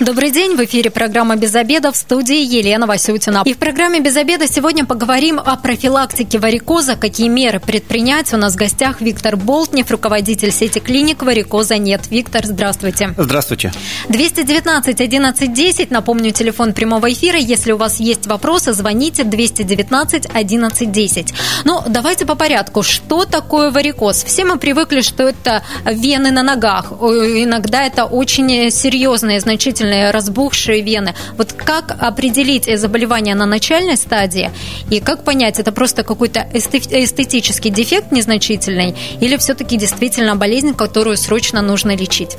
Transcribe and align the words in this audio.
Добрый 0.00 0.32
день, 0.32 0.56
в 0.56 0.64
эфире 0.64 0.90
программа 0.90 1.36
«Без 1.36 1.54
обеда» 1.54 1.92
в 1.92 1.96
студии 1.96 2.38
Елена 2.38 2.84
Васютина. 2.84 3.42
И 3.44 3.54
в 3.54 3.58
программе 3.58 4.00
«Без 4.00 4.16
обеда» 4.16 4.48
сегодня 4.48 4.84
поговорим 4.84 5.38
о 5.38 5.54
профилактике 5.56 6.40
варикоза, 6.40 6.96
какие 6.96 7.28
меры 7.28 7.60
предпринять. 7.60 8.34
У 8.34 8.36
нас 8.36 8.54
в 8.54 8.56
гостях 8.56 9.00
Виктор 9.00 9.36
Болтнев, 9.36 9.88
руководитель 9.92 10.50
сети 10.50 10.80
клиник 10.80 11.22
«Варикоза 11.22 11.78
нет». 11.78 12.08
Виктор, 12.10 12.44
здравствуйте. 12.44 13.14
Здравствуйте. 13.16 13.72
219 14.08 15.00
11 15.00 15.52
10, 15.52 15.90
напомню, 15.92 16.32
телефон 16.32 16.72
прямого 16.72 17.12
эфира. 17.12 17.38
Если 17.38 17.70
у 17.70 17.76
вас 17.76 18.00
есть 18.00 18.26
вопросы, 18.26 18.72
звоните 18.72 19.22
219 19.22 20.26
11 20.34 20.90
10. 20.90 21.34
Ну, 21.64 21.82
давайте 21.86 22.26
по 22.26 22.34
порядку. 22.34 22.82
Что 22.82 23.26
такое 23.26 23.70
варикоз? 23.70 24.24
Все 24.24 24.44
мы 24.44 24.58
привыкли, 24.58 25.02
что 25.02 25.28
это 25.28 25.62
вены 25.84 26.32
на 26.32 26.42
ногах. 26.42 26.90
Иногда 27.00 27.84
это 27.84 28.06
очень 28.06 28.72
серьезные, 28.72 29.38
значительные 29.38 29.83
действительно 29.84 30.12
разбухшие 30.12 30.82
вены. 30.82 31.14
Вот 31.36 31.52
как 31.52 31.96
определить 31.98 32.68
заболевание 32.78 33.34
на 33.34 33.46
начальной 33.46 33.96
стадии 33.96 34.50
и 34.90 35.00
как 35.00 35.24
понять, 35.24 35.58
это 35.58 35.72
просто 35.72 36.02
какой-то 36.02 36.46
эстетический 36.52 37.70
дефект 37.70 38.12
незначительный 38.12 38.94
или 39.20 39.36
все-таки 39.36 39.76
действительно 39.76 40.36
болезнь, 40.36 40.74
которую 40.74 41.16
срочно 41.16 41.62
нужно 41.62 41.96
лечить? 41.96 42.36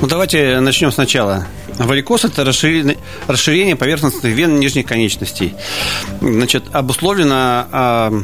Ну, 0.00 0.06
давайте 0.06 0.60
начнем 0.60 0.92
сначала. 0.92 1.46
Варикоз– 1.78 2.24
это 2.26 2.44
расширение, 2.44 3.76
поверхностных 3.76 4.32
вен 4.32 4.58
нижних 4.58 4.86
конечностей. 4.86 5.54
Значит, 6.20 6.64
обусловлено 6.72 7.66
э, 7.72 8.22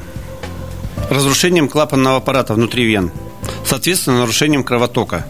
разрушением 1.10 1.68
клапанного 1.68 2.18
аппарата 2.18 2.54
внутри 2.54 2.84
вен, 2.84 3.10
соответственно, 3.64 4.20
нарушением 4.20 4.62
кровотока. 4.62 5.26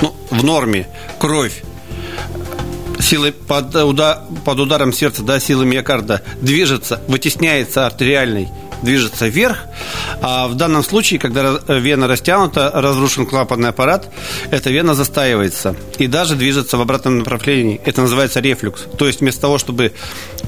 Ну, 0.00 0.14
в 0.30 0.44
норме 0.44 0.86
кровь 1.18 1.62
силой 3.08 3.32
под, 3.32 3.74
удар, 3.74 4.20
под 4.44 4.60
ударом 4.60 4.92
сердца, 4.92 5.22
да, 5.22 5.40
силы 5.40 5.64
миокарда 5.64 6.22
движется, 6.42 7.00
вытесняется 7.08 7.86
артериальной 7.86 8.48
движется 8.82 9.28
вверх, 9.28 9.58
а 10.20 10.48
в 10.48 10.54
данном 10.54 10.82
случае, 10.82 11.20
когда 11.20 11.58
вена 11.68 12.06
растянута, 12.06 12.70
разрушен 12.74 13.26
клапанный 13.26 13.68
аппарат, 13.70 14.08
эта 14.50 14.70
вена 14.70 14.94
застаивается 14.94 15.76
и 15.98 16.06
даже 16.06 16.36
движется 16.36 16.76
в 16.76 16.80
обратном 16.80 17.18
направлении. 17.18 17.80
Это 17.84 18.02
называется 18.02 18.40
рефлюкс. 18.40 18.86
То 18.96 19.06
есть 19.06 19.20
вместо 19.20 19.42
того, 19.42 19.58
чтобы 19.58 19.92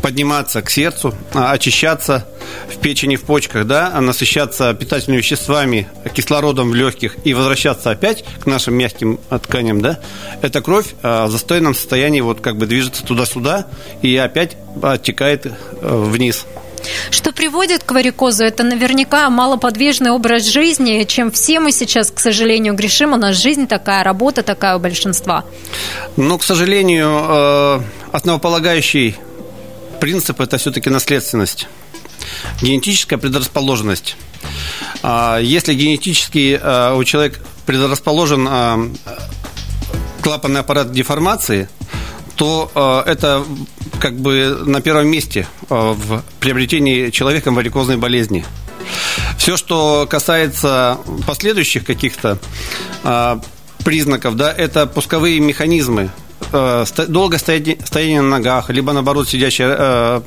подниматься 0.02 0.62
к 0.62 0.70
сердцу, 0.70 1.14
а, 1.34 1.52
очищаться 1.52 2.26
в 2.72 2.78
печени, 2.78 3.16
в 3.16 3.22
почках, 3.22 3.66
да, 3.66 4.00
насыщаться 4.00 4.72
питательными 4.74 5.18
веществами, 5.18 5.88
кислородом 6.14 6.70
в 6.70 6.74
легких 6.74 7.16
и 7.24 7.34
возвращаться 7.34 7.90
опять 7.90 8.24
к 8.42 8.46
нашим 8.46 8.74
мягким 8.74 9.20
тканям, 9.42 9.80
да, 9.80 10.00
эта 10.42 10.60
кровь 10.62 10.94
а, 11.02 11.26
в 11.26 11.30
застойном 11.30 11.74
состоянии 11.74 12.20
вот 12.20 12.40
как 12.40 12.56
бы 12.56 12.66
движется 12.66 13.04
туда-сюда 13.04 13.66
и 14.02 14.16
опять 14.16 14.56
оттекает 14.82 15.46
э, 15.46 15.52
вниз. 15.82 16.46
Что 17.10 17.32
приводит 17.32 17.84
к 17.84 17.92
варикозу? 17.92 18.44
Это 18.44 18.62
наверняка 18.62 19.28
малоподвижный 19.30 20.10
образ 20.10 20.46
жизни, 20.46 21.04
чем 21.04 21.30
все 21.30 21.60
мы 21.60 21.72
сейчас, 21.72 22.10
к 22.10 22.18
сожалению, 22.18 22.74
грешим. 22.74 23.12
У 23.12 23.16
нас 23.16 23.36
жизнь 23.36 23.66
такая, 23.66 24.04
работа 24.04 24.42
такая 24.42 24.76
у 24.76 24.78
большинства. 24.78 25.44
Но, 26.16 26.38
к 26.38 26.44
сожалению, 26.44 27.08
э, 27.08 27.80
основополагающий 28.12 29.16
принцип– 30.00 30.40
это 30.42 30.58
все-таки 30.58 30.90
наследственность. 30.90 31.66
Генетическая 32.62 33.18
предрасположенность. 33.18 34.16
А 35.02 35.38
если 35.38 35.74
генетически 35.74 36.58
э, 36.62 36.94
у 36.94 37.04
человека 37.04 37.40
предрасположен 37.66 38.48
э, 38.48 38.88
клапанный 40.22 40.60
аппарат 40.60 40.92
деформации, 40.92 41.68
то 42.36 43.04
это 43.06 43.44
как 43.98 44.16
бы 44.16 44.62
на 44.66 44.80
первом 44.80 45.08
месте 45.08 45.46
э, 45.68 45.94
в 45.96 46.22
приобретении 46.40 47.10
человеком 47.10 47.54
варикозной 47.54 47.96
болезни. 47.96 48.44
Все, 49.38 49.56
что 49.56 50.06
касается 50.08 50.98
последующих 51.26 51.84
каких-то 51.84 52.38
э, 53.04 53.40
признаков, 53.84 54.36
да, 54.36 54.52
это 54.52 54.86
пусковые 54.86 55.40
механизмы, 55.40 56.10
э, 56.52 56.84
долго 57.08 57.38
стояние 57.38 58.22
на 58.22 58.28
ногах, 58.38 58.70
либо 58.70 58.92
наоборот 58.92 59.28
сидящая 59.28 60.22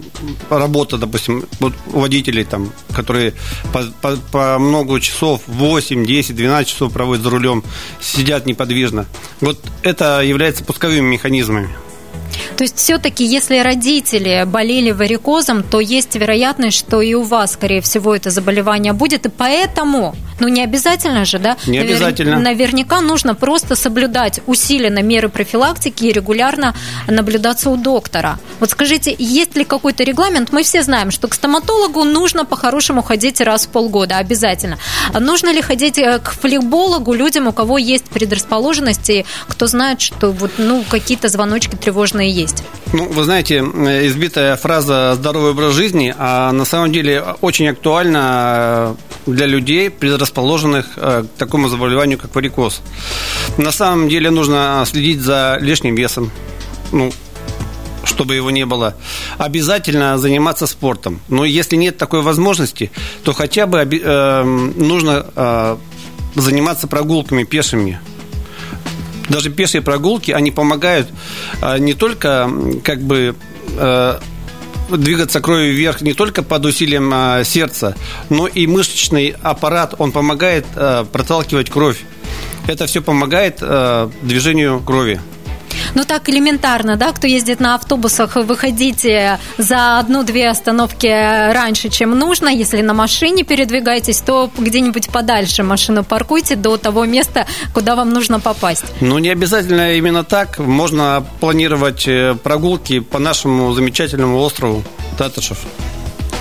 работа, 0.49 0.97
допустим, 0.97 1.45
у 1.59 1.99
водителей, 1.99 2.43
там, 2.43 2.71
которые 2.93 3.33
по, 3.71 3.83
по, 4.01 4.17
по 4.31 4.59
много 4.59 4.99
часов, 4.99 5.41
8, 5.47 6.05
10, 6.05 6.35
12 6.35 6.67
часов 6.67 6.93
проводят 6.93 7.23
за 7.23 7.29
рулем, 7.29 7.63
сидят 7.99 8.45
неподвижно. 8.45 9.05
Вот 9.41 9.59
это 9.83 10.21
является 10.21 10.63
пусковыми 10.63 11.01
механизмами. 11.01 11.69
То 12.57 12.63
есть 12.63 12.77
все-таки, 12.77 13.25
если 13.25 13.57
родители 13.59 14.43
болели 14.45 14.91
варикозом, 14.91 15.63
то 15.63 15.79
есть 15.79 16.15
вероятность, 16.15 16.77
что 16.77 17.01
и 17.01 17.13
у 17.13 17.23
вас, 17.23 17.53
скорее 17.53 17.81
всего, 17.81 18.15
это 18.15 18.29
заболевание 18.29 18.93
будет. 18.93 19.25
И 19.25 19.29
поэтому, 19.29 20.15
ну 20.39 20.47
не 20.47 20.63
обязательно 20.63 21.25
же, 21.25 21.39
да? 21.39 21.57
Не 21.67 21.79
обязательно. 21.79 22.39
Наверняка 22.39 23.01
нужно 23.01 23.35
просто 23.35 23.75
соблюдать 23.75 24.41
усиленно 24.47 24.99
меры 24.99 25.29
профилактики 25.29 26.05
и 26.05 26.11
регулярно 26.11 26.75
наблюдаться 27.07 27.69
у 27.69 27.77
доктора. 27.77 28.39
Вот 28.59 28.69
скажите, 28.71 29.15
есть 29.17 29.55
ли 29.55 29.65
какой-то 29.65 30.03
регламент? 30.03 30.51
Мы 30.51 30.63
все 30.63 30.83
знаем, 30.83 31.11
что 31.11 31.27
к 31.27 31.33
стоматологу 31.33 32.03
нужно 32.03 32.45
по-хорошему 32.45 33.01
ходить 33.01 33.41
раз 33.41 33.65
в 33.65 33.69
полгода, 33.69 34.17
обязательно. 34.17 34.77
А 35.13 35.19
нужно 35.19 35.51
ли 35.51 35.61
ходить 35.61 35.97
э, 35.97 36.19
к 36.19 36.31
флебологу 36.31 37.13
людям, 37.13 37.47
у 37.47 37.51
кого 37.51 37.77
есть 37.77 38.05
предрасположенности, 38.05 39.25
кто 39.47 39.67
знает, 39.67 40.01
что 40.01 40.31
вот, 40.31 40.51
ну, 40.57 40.83
какие-то 40.89 41.27
звоночки 41.27 41.75
тревожные 41.75 42.31
есть? 42.33 42.63
Ну, 42.93 43.07
вы 43.09 43.23
знаете, 43.23 43.59
избитая 43.59 44.55
фраза 44.55 45.13
«здоровый 45.15 45.51
образ 45.51 45.73
жизни», 45.73 46.13
а 46.17 46.51
на 46.51 46.65
самом 46.65 46.91
деле 46.91 47.23
очень 47.41 47.67
актуальна 47.69 48.95
для 49.25 49.45
людей, 49.45 49.89
предрасположенных 49.89 50.85
э, 50.97 51.23
к 51.23 51.39
такому 51.39 51.69
заболеванию, 51.69 52.19
как 52.19 52.35
варикоз. 52.35 52.81
На 53.57 53.71
самом 53.71 54.09
деле 54.09 54.29
нужно 54.29 54.83
следить 54.85 55.21
за 55.21 55.57
лишним 55.61 55.95
весом, 55.95 56.29
ну, 56.91 57.11
чтобы 58.03 58.35
его 58.35 58.51
не 58.51 58.65
было. 58.65 58.95
Обязательно 59.37 60.17
заниматься 60.17 60.67
спортом. 60.67 61.19
Но 61.29 61.45
если 61.45 61.77
нет 61.77 61.97
такой 61.97 62.21
возможности, 62.21 62.91
то 63.23 63.33
хотя 63.33 63.65
бы 63.65 63.79
э, 63.79 64.43
нужно 64.43 65.25
э, 65.35 65.77
заниматься 66.35 66.87
прогулками 66.87 67.43
пешими 67.43 67.99
даже 69.29 69.49
пешие 69.49 69.81
прогулки, 69.81 70.31
они 70.31 70.51
помогают 70.51 71.07
а, 71.61 71.77
не 71.77 71.93
только 71.93 72.49
как 72.83 73.01
бы 73.01 73.35
э, 73.77 74.19
двигаться 74.89 75.39
кровью 75.41 75.73
вверх 75.73 76.01
не 76.01 76.13
только 76.13 76.43
под 76.43 76.65
усилием 76.65 77.09
а, 77.13 77.43
сердца, 77.43 77.95
но 78.29 78.47
и 78.47 78.67
мышечный 78.67 79.35
аппарат, 79.41 79.95
он 79.97 80.11
помогает 80.11 80.65
э, 80.75 81.05
проталкивать 81.11 81.69
кровь. 81.69 82.01
Это 82.67 82.85
все 82.85 83.01
помогает 83.01 83.57
э, 83.61 84.09
движению 84.21 84.79
крови. 84.79 85.19
Ну 85.95 86.05
так 86.05 86.29
элементарно, 86.29 86.95
да, 86.95 87.11
кто 87.11 87.27
ездит 87.27 87.59
на 87.59 87.75
автобусах, 87.75 88.35
выходите 88.35 89.39
за 89.57 89.99
одну-две 89.99 90.49
остановки 90.49 91.07
раньше, 91.07 91.89
чем 91.89 92.17
нужно. 92.17 92.49
Если 92.49 92.81
на 92.81 92.93
машине 92.93 93.43
передвигаетесь, 93.43 94.19
то 94.21 94.49
где-нибудь 94.57 95.09
подальше 95.09 95.63
машину 95.63 96.03
паркуйте 96.03 96.55
до 96.55 96.77
того 96.77 97.05
места, 97.05 97.45
куда 97.73 97.95
вам 97.95 98.09
нужно 98.09 98.39
попасть. 98.39 98.85
Ну, 99.01 99.19
не 99.19 99.29
обязательно 99.29 99.93
именно 99.93 100.23
так. 100.23 100.59
Можно 100.59 101.25
планировать 101.39 102.07
э, 102.07 102.35
прогулки 102.41 102.99
по 102.99 103.19
нашему 103.19 103.71
замечательному 103.73 104.39
острову 104.39 104.83
Татышев. 105.17 105.59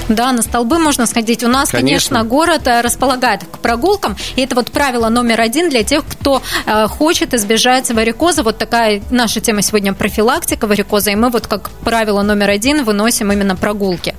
Да, 0.08 0.32
на 0.32 0.42
столбы 0.42 0.78
можно 0.78 1.06
сходить. 1.06 1.44
У 1.44 1.48
нас, 1.48 1.70
конечно, 1.70 2.16
конечно 2.16 2.24
город 2.24 2.66
э, 2.66 2.80
располагает 2.80 3.44
к 3.44 3.58
прогулкам. 3.58 4.16
И 4.36 4.42
это 4.42 4.54
вот 4.54 4.70
правило 4.70 5.08
номер 5.08 5.40
один 5.40 5.70
для 5.70 5.82
тех, 5.82 6.04
кто 6.06 6.42
э, 6.66 6.86
хочет 6.88 7.34
избежать 7.34 7.90
варикоза. 7.90 8.42
Вот 8.42 8.58
такая 8.58 9.02
наша 9.10 9.40
тема 9.40 9.62
сегодня 9.62 9.92
профилактика 9.92 10.66
варикоза. 10.66 11.10
И 11.10 11.14
мы 11.14 11.30
вот 11.30 11.46
как 11.46 11.70
правило 11.84 12.22
номер 12.22 12.50
один 12.50 12.84
выносим 12.84 13.32
именно 13.32 13.56
прогулки. 13.56 14.14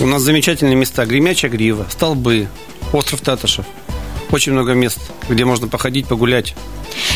У 0.00 0.06
нас 0.06 0.22
замечательные 0.22 0.76
места. 0.76 1.06
Гремячая 1.06 1.50
грива, 1.50 1.86
столбы, 1.90 2.48
остров 2.92 3.20
Татышев. 3.20 3.64
Очень 4.30 4.52
много 4.52 4.72
мест, 4.72 4.98
где 5.28 5.44
можно 5.44 5.68
походить, 5.68 6.06
погулять. 6.06 6.54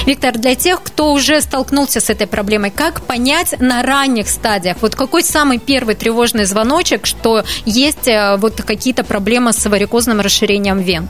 Виктор, 0.06 0.38
для 0.38 0.54
тех, 0.54 0.82
кто 0.82 1.12
уже 1.12 1.40
столкнулся 1.40 2.00
с 2.00 2.10
этой 2.10 2.26
проблемой, 2.26 2.70
как 2.70 3.02
понять 3.02 3.58
на 3.60 3.82
ранних 3.82 4.28
стадиях? 4.28 4.78
Вот 4.80 4.94
какой 4.94 5.22
самый 5.22 5.58
первый 5.58 5.94
тревожный 5.94 6.44
звоночек, 6.44 7.06
что 7.06 7.44
есть 7.64 8.08
э, 8.08 8.36
вот 8.36 8.62
какие-то 8.62 9.04
проблемы 9.04 9.52
с 9.52 9.66
варикозным 9.66 10.20
расширением 10.20 10.78
вен? 10.80 11.08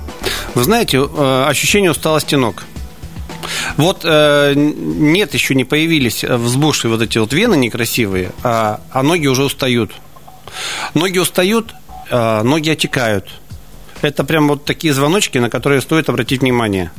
Вы 0.54 0.64
знаете, 0.64 0.98
э, 0.98 1.44
ощущение 1.48 1.90
усталости 1.90 2.34
ног. 2.34 2.64
Вот 3.76 4.02
э, 4.04 4.52
нет, 4.56 5.34
еще 5.34 5.54
не 5.54 5.64
появились 5.64 6.24
взбухшие 6.24 6.90
вот 6.90 7.02
эти 7.02 7.18
вот 7.18 7.32
вены 7.32 7.56
некрасивые, 7.56 8.32
а, 8.42 8.80
а 8.90 9.02
ноги 9.02 9.26
уже 9.26 9.44
устают. 9.44 9.92
Ноги 10.94 11.18
устают, 11.18 11.74
а 12.10 12.42
ноги 12.42 12.70
отекают. 12.70 13.28
Это 14.02 14.24
прям 14.24 14.48
вот 14.48 14.64
такие 14.64 14.94
звоночки, 14.94 15.38
на 15.38 15.50
которые 15.50 15.80
стоит 15.80 16.08
обратить 16.08 16.40
внимание. 16.40 16.90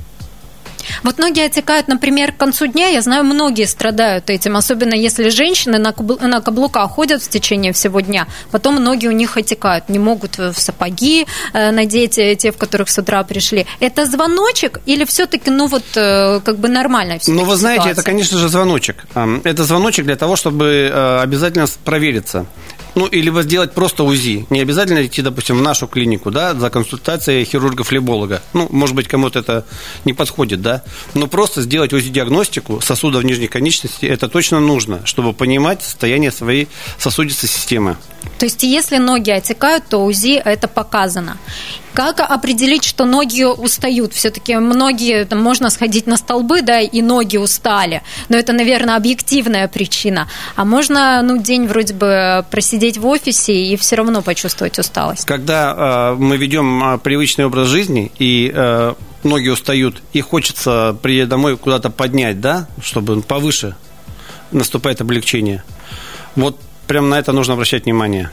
Вот 1.04 1.18
ноги 1.18 1.40
отекают, 1.40 1.88
например, 1.88 2.32
к 2.32 2.38
концу 2.38 2.68
дня. 2.68 2.88
Я 2.88 3.02
знаю, 3.02 3.24
многие 3.24 3.66
страдают 3.66 4.30
этим, 4.30 4.56
особенно 4.56 4.94
если 4.94 5.30
женщины 5.30 5.78
на, 5.78 6.42
каблуках 6.42 6.92
ходят 6.92 7.22
в 7.22 7.30
течение 7.30 7.72
всего 7.72 8.02
дня. 8.02 8.28
Потом 8.52 8.84
ноги 8.84 9.08
у 9.08 9.12
них 9.12 9.38
отекают, 9.38 9.90
не 9.90 10.00
могут 10.00 10.38
в 10.38 10.54
сапоги 10.54 11.26
э, 11.54 11.72
надеть, 11.72 12.18
э, 12.18 12.36
те, 12.36 12.52
в 12.52 12.58
которых 12.58 12.90
с 12.90 12.98
утра 12.98 13.24
пришли. 13.24 13.66
Это 13.80 14.06
звоночек 14.06 14.80
или 14.86 15.06
все-таки, 15.06 15.52
ну 15.52 15.68
вот, 15.68 15.84
э, 15.96 16.40
как 16.44 16.58
бы 16.58 16.68
нормально 16.68 17.20
все 17.20 17.32
Ну, 17.32 17.44
вы 17.44 17.56
знаете, 17.56 17.84
ситуация? 17.84 18.02
это, 18.02 18.04
конечно 18.04 18.38
же, 18.38 18.50
звоночек. 18.50 19.06
Это 19.44 19.64
звоночек 19.64 20.06
для 20.06 20.16
того, 20.16 20.36
чтобы 20.36 21.20
обязательно 21.22 21.66
провериться 21.84 22.46
ну, 22.96 23.08
или 23.08 23.42
сделать 23.42 23.74
просто 23.74 24.04
УЗИ. 24.04 24.46
Не 24.50 24.62
обязательно 24.62 25.06
идти, 25.06 25.22
допустим, 25.22 25.58
в 25.58 25.62
нашу 25.62 25.88
клинику, 25.88 26.32
да, 26.32 26.54
за 26.54 26.70
консультацией 26.70 27.46
хирурга-флеболога. 27.46 28.42
Ну, 28.54 28.68
может 28.72 28.96
быть, 28.96 29.08
кому-то 29.08 29.40
это 29.40 29.66
не 30.06 30.14
подходит, 30.14 30.62
да. 30.62 30.84
Но 31.14 31.28
просто 31.28 31.62
сделать 31.62 31.94
УЗИ-диагностику 31.94 32.82
сосудов 32.82 33.24
нижней 33.24 33.48
конечности, 33.48 34.06
это 34.06 34.28
точно 34.28 34.60
нужно, 34.60 35.06
чтобы 35.06 35.34
понимать 35.34 35.84
состояние 35.84 36.32
своей 36.32 36.68
сосудистой 36.98 37.50
системы. 37.50 37.98
То 38.38 38.46
есть, 38.46 38.64
если 38.64 38.98
ноги 38.98 39.32
отекают, 39.32 39.86
то 39.90 40.04
УЗИ 40.06 40.42
это 40.44 40.68
показано. 40.68 41.38
Как 41.94 42.20
определить, 42.22 42.84
что 42.86 43.06
ноги 43.06 43.44
устают? 43.44 44.14
Все-таки 44.14 44.56
многие, 44.56 45.26
там, 45.26 45.42
можно 45.42 45.70
сходить 45.70 46.08
на 46.08 46.18
столбы, 46.18 46.62
да, 46.62 46.80
и 46.80 47.02
ноги 47.02 47.38
устали. 47.38 48.02
Но 48.30 48.38
это, 48.38 48.54
наверное, 48.54 48.96
объективная 48.96 49.68
причина. 49.68 50.30
А 50.56 50.64
можно, 50.64 51.22
ну, 51.22 51.42
день 51.42 51.68
вроде 51.68 51.94
бы 51.94 52.46
просидеть 52.50 52.98
в 52.98 53.06
офисе 53.06 53.54
и 53.54 53.76
все 53.76 53.98
равно 53.98 54.22
почувствовать 54.22 54.80
усталость. 54.80 55.26
Когда 55.26 56.14
э, 56.14 56.16
мы 56.16 56.38
ведем 56.38 56.84
э, 56.84 56.98
привычный 56.98 57.46
образ 57.46 57.68
жизни 57.68 58.12
и 58.20 58.52
э, 58.54 58.94
ноги 59.24 59.50
устают, 59.50 60.02
и 60.14 60.22
хочется 60.22 60.98
приехать 61.02 61.30
домой 61.30 61.58
куда-то 61.58 61.90
поднять, 61.90 62.40
да, 62.40 62.68
чтобы 62.82 63.22
повыше 63.22 63.76
наступает 64.52 65.02
облегчение. 65.02 65.64
Вот 66.36 66.58
прям 66.88 67.10
на 67.10 67.20
это 67.20 67.32
нужно 67.32 67.54
обращать 67.54 67.86
внимание. 67.86 68.32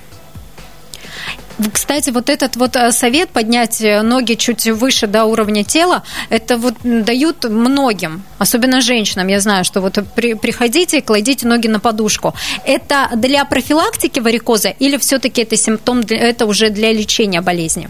Кстати, 1.73 2.11
вот 2.11 2.31
этот 2.31 2.57
вот 2.57 2.77
э, 2.77 2.93
совет 2.93 3.31
поднять 3.31 3.81
э, 3.81 4.03
ноги 4.03 4.35
чуть 4.35 4.67
выше 4.67 5.07
до 5.07 5.25
уровня 5.25 5.65
тела, 5.65 6.05
это 6.31 6.57
вот 6.57 6.75
дают 6.83 7.45
многим, 7.45 8.23
особенно 8.39 8.81
женщинам. 8.81 9.27
Я 9.29 9.41
знаю, 9.41 9.65
что 9.65 9.81
вот 9.81 9.99
при, 10.15 10.35
приходите 10.35 10.99
и 10.99 11.01
кладите 11.01 11.47
ноги 11.49 11.67
на 11.67 11.81
подушку. 11.81 12.35
Это 12.65 13.11
для 13.17 13.45
профилактики 13.45 14.21
варикоза 14.21 14.69
или 14.69 14.97
все-таки 14.99 15.43
это 15.43 15.57
симптом, 15.57 16.01
это 16.09 16.47
уже 16.47 16.71
для 16.71 16.93
лечения 16.93 17.41
болезни? 17.41 17.89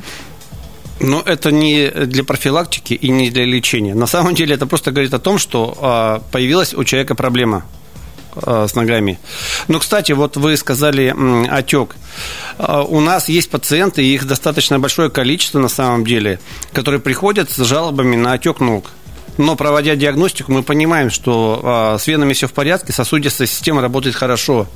Но 1.01 1.23
это 1.25 1.53
не 1.53 1.91
для 1.91 2.25
профилактики 2.25 2.95
и 2.95 3.11
не 3.11 3.31
для 3.31 3.45
лечения. 3.45 3.95
На 3.95 4.07
самом 4.07 4.35
деле 4.35 4.55
это 4.55 4.67
просто 4.67 4.91
говорит 4.91 5.15
о 5.15 5.19
том, 5.19 5.39
что 5.39 5.77
а, 5.81 6.23
появилась 6.33 6.75
у 6.75 6.85
человека 6.85 7.15
проблема 7.15 7.65
с 8.43 8.75
ногами. 8.75 9.19
Но, 9.69 9.79
кстати, 9.79 10.13
вот 10.13 10.37
вы 10.37 10.57
сказали 10.57 11.15
отек. 11.49 11.97
А, 12.59 12.83
у 12.83 13.01
нас 13.01 13.29
есть 13.29 13.51
пациенты, 13.51 14.03
их 14.03 14.27
достаточно 14.27 14.79
большое 14.79 15.11
количество 15.11 15.59
на 15.59 15.69
самом 15.69 16.05
деле, 16.05 16.41
которые 16.73 17.01
приходят 17.01 17.51
с 17.51 17.57
жалобами 17.65 18.17
на 18.17 18.33
отек 18.33 18.61
ног. 18.61 18.91
Но 19.37 19.55
проводя 19.55 19.95
диагностику, 19.95 20.51
мы 20.51 20.65
понимаем, 20.65 21.11
что 21.11 21.97
с 22.01 22.09
венами 22.09 22.33
все 22.33 22.49
в 22.49 22.53
порядке, 22.53 22.93
сосудистая 22.93 23.47
система 23.47 23.81
работает 23.81 24.17
хорошо. 24.17 24.67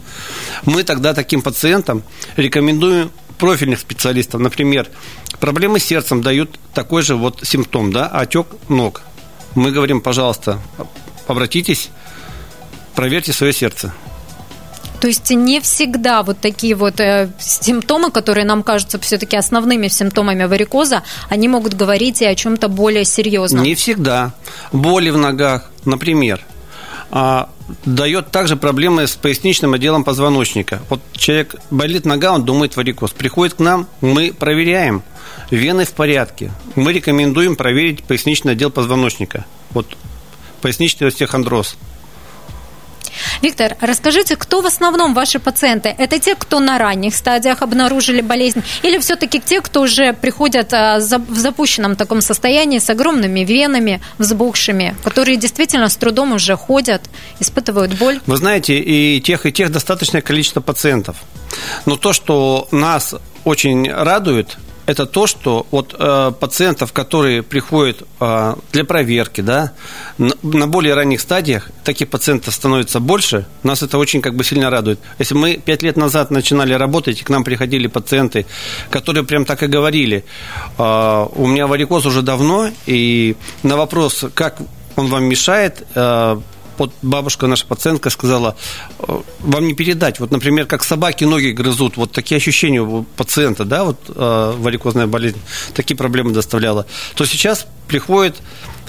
Мы 0.65 0.85
тогда 0.85 1.15
таким 1.15 1.43
пациентам 1.43 2.05
рекомендуем 2.37 3.11
профильных 3.39 3.81
специалистов. 3.81 4.41
Например, 4.41 4.87
проблемы 5.41 5.81
с 5.81 5.85
сердцем 5.85 6.23
дают 6.23 6.61
такой 6.75 7.03
же 7.03 7.17
вот 7.17 7.41
симптом, 7.43 7.93
да, 7.93 8.07
отек 8.07 8.47
ног. 8.69 9.03
Мы 9.57 9.73
говорим, 9.73 10.01
пожалуйста, 10.01 10.61
обратитесь, 11.27 11.91
проверьте 12.95 13.33
свое 13.33 13.53
сердце. 13.53 13.93
То 15.03 15.09
есть 15.09 15.31
не 15.31 15.61
всегда 15.61 16.23
вот 16.23 16.39
такие 16.39 16.77
вот 16.77 17.01
э, 17.01 17.29
симптомы, 17.41 18.13
которые 18.13 18.45
нам 18.45 18.63
кажутся 18.63 19.01
все-таки 19.01 19.37
основными 19.37 19.89
симптомами 19.89 20.45
варикоза, 20.45 21.03
они 21.29 21.49
могут 21.49 21.75
говорить 21.75 22.23
и 22.23 22.25
о 22.25 22.37
чем-то 22.37 22.69
более 22.69 23.05
серьезном. 23.05 23.65
Не 23.65 23.75
всегда. 23.75 24.33
Боли 24.71 25.11
в 25.11 25.17
ногах, 25.19 25.73
например, 25.85 26.41
а, 27.11 27.49
дает 27.85 28.31
также 28.31 28.55
проблемы 28.55 29.09
с 29.09 29.17
поясничным 29.17 29.75
отделом 29.75 30.05
позвоночника. 30.05 30.83
Вот 30.89 31.01
человек 31.15 31.57
болит 31.73 32.05
нога, 32.05 32.35
он 32.35 32.45
думает 32.45 32.77
варикоз. 32.77 33.11
Приходит 33.11 33.55
к 33.55 33.59
нам, 33.59 33.89
мы 34.01 34.33
проверяем, 34.33 35.03
вены 35.51 35.85
в 35.85 35.95
порядке. 35.95 36.53
Мы 36.77 36.93
рекомендуем 36.93 37.57
проверить 37.57 38.05
поясничный 38.05 38.53
отдел 38.53 38.71
позвоночника. 38.71 39.47
Вот 39.71 39.97
поясничный 40.61 41.09
остеохондроз– 41.09 41.77
Виктор, 43.43 43.77
расскажите, 43.81 44.37
кто 44.37 44.61
в 44.61 44.67
основном 44.67 45.15
ваши 45.15 45.39
пациенты? 45.39 45.95
Это 45.99 46.19
те, 46.19 46.35
кто 46.35 46.61
на 46.61 46.79
ранних 46.79 47.15
стадиях 47.15 47.63
обнаружили 47.63 48.21
болезнь, 48.21 48.63
или 48.83 48.99
все-таки 48.99 49.41
те, 49.41 49.61
кто 49.61 49.83
уже 49.83 50.13
приходят 50.13 50.73
а, 50.73 50.99
в 50.99 51.37
запущенном 51.37 51.97
таком 51.97 52.21
состоянии 52.21 52.79
с 52.79 52.91
огромными 52.91 53.41
венами, 53.41 54.01
взбухшими, 54.19 54.95
которые 55.05 55.37
действительно 55.37 55.89
с 55.89 55.97
трудом 55.97 56.33
уже 56.33 56.57
ходят, 56.57 57.03
испытывают 57.41 57.95
боль? 57.95 58.21
Вы 58.27 58.37
знаете, 58.37 58.79
и 58.79 59.21
тех, 59.21 59.47
и 59.47 59.53
тех 59.53 59.71
достаточное 59.71 60.23
количество 60.23 60.61
пациентов. 60.61 61.17
Но 61.87 61.97
то, 61.97 62.13
что 62.13 62.69
нас 62.71 63.15
очень 63.45 63.91
радует, 63.91 64.57
это 64.87 65.07
то, 65.07 65.27
что 65.27 65.67
вот 65.71 65.95
э, 65.99 66.33
пациентов, 66.39 66.93
которые 66.93 67.43
приходят 67.43 68.03
э, 68.21 68.55
для 68.73 68.85
проверки, 68.85 69.41
да, 69.41 69.73
на, 70.19 70.35
на 70.43 70.67
более 70.67 70.95
ранних 70.95 71.21
стадиях, 71.21 71.71
таких 71.85 72.09
пациентов 72.09 72.55
становится 72.55 73.01
больше, 73.01 73.47
нас 73.63 73.83
это 73.83 73.99
очень 73.99 74.21
как 74.21 74.35
бы 74.35 74.45
сильно 74.45 74.71
радует. 74.71 74.99
Если 75.19 75.35
мы 75.35 75.55
пять 75.57 75.83
лет 75.83 75.97
назад 75.97 76.31
начинали 76.31 76.75
работать, 76.75 77.21
и 77.21 77.25
к 77.25 77.31
нам 77.31 77.45
приходили 77.45 77.87
пациенты, 77.87 78.47
которые 78.91 79.25
прям 79.25 79.45
так 79.45 79.63
и 79.63 79.67
говорили, 79.67 80.25
э, 80.79 81.27
у 81.35 81.47
меня 81.47 81.67
варикоз 81.67 82.07
уже 82.07 82.23
давно, 82.23 82.71
и 82.87 83.37
на 83.63 83.77
вопрос, 83.77 84.25
как 84.35 84.59
он 84.97 85.07
вам 85.09 85.25
мешает, 85.25 85.87
э, 85.95 86.41
вот 86.83 86.93
бабушка, 87.03 87.47
наша 87.47 87.67
пациентка, 87.67 88.11
сказала, 88.11 88.57
«Э, 88.99 89.21
вам 89.41 89.67
не 89.67 89.75
передать. 89.75 90.19
Вот, 90.19 90.31
например, 90.31 90.67
как 90.67 90.83
собаки 90.83 91.25
ноги 91.25 91.51
грызут, 91.51 91.97
вот 91.97 92.11
такие 92.13 92.37
ощущения 92.37 92.81
у 92.83 93.05
пациента, 93.05 93.65
да, 93.65 93.85
вот 93.85 93.99
э, 94.09 94.55
варикозная 94.59 95.07
болезнь, 95.07 95.41
такие 95.75 95.97
проблемы 95.97 96.33
доставляла. 96.33 96.87
То 97.15 97.25
сейчас 97.25 97.67
приходят 97.87 98.37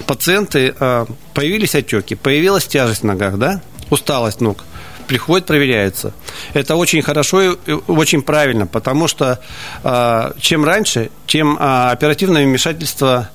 пациенты, 0.08 0.74
э, 0.80 1.06
появились 1.34 1.76
отеки, 1.76 2.16
появилась 2.16 2.66
тяжесть 2.66 3.02
в 3.02 3.06
ногах, 3.06 3.38
да, 3.38 3.62
усталость 3.90 4.42
ног 4.42 4.64
приходят, 5.08 5.46
проверяются. 5.46 6.14
Это 6.54 6.76
очень 6.76 7.02
хорошо 7.02 7.42
и 7.42 7.72
очень 7.88 8.22
правильно, 8.22 8.66
потому 8.66 9.08
что 9.08 9.40
э, 9.84 10.32
чем 10.40 10.66
раньше, 10.66 11.12
тем 11.28 11.58
э, 11.58 11.92
оперативное 11.92 12.46
вмешательство 12.46 13.30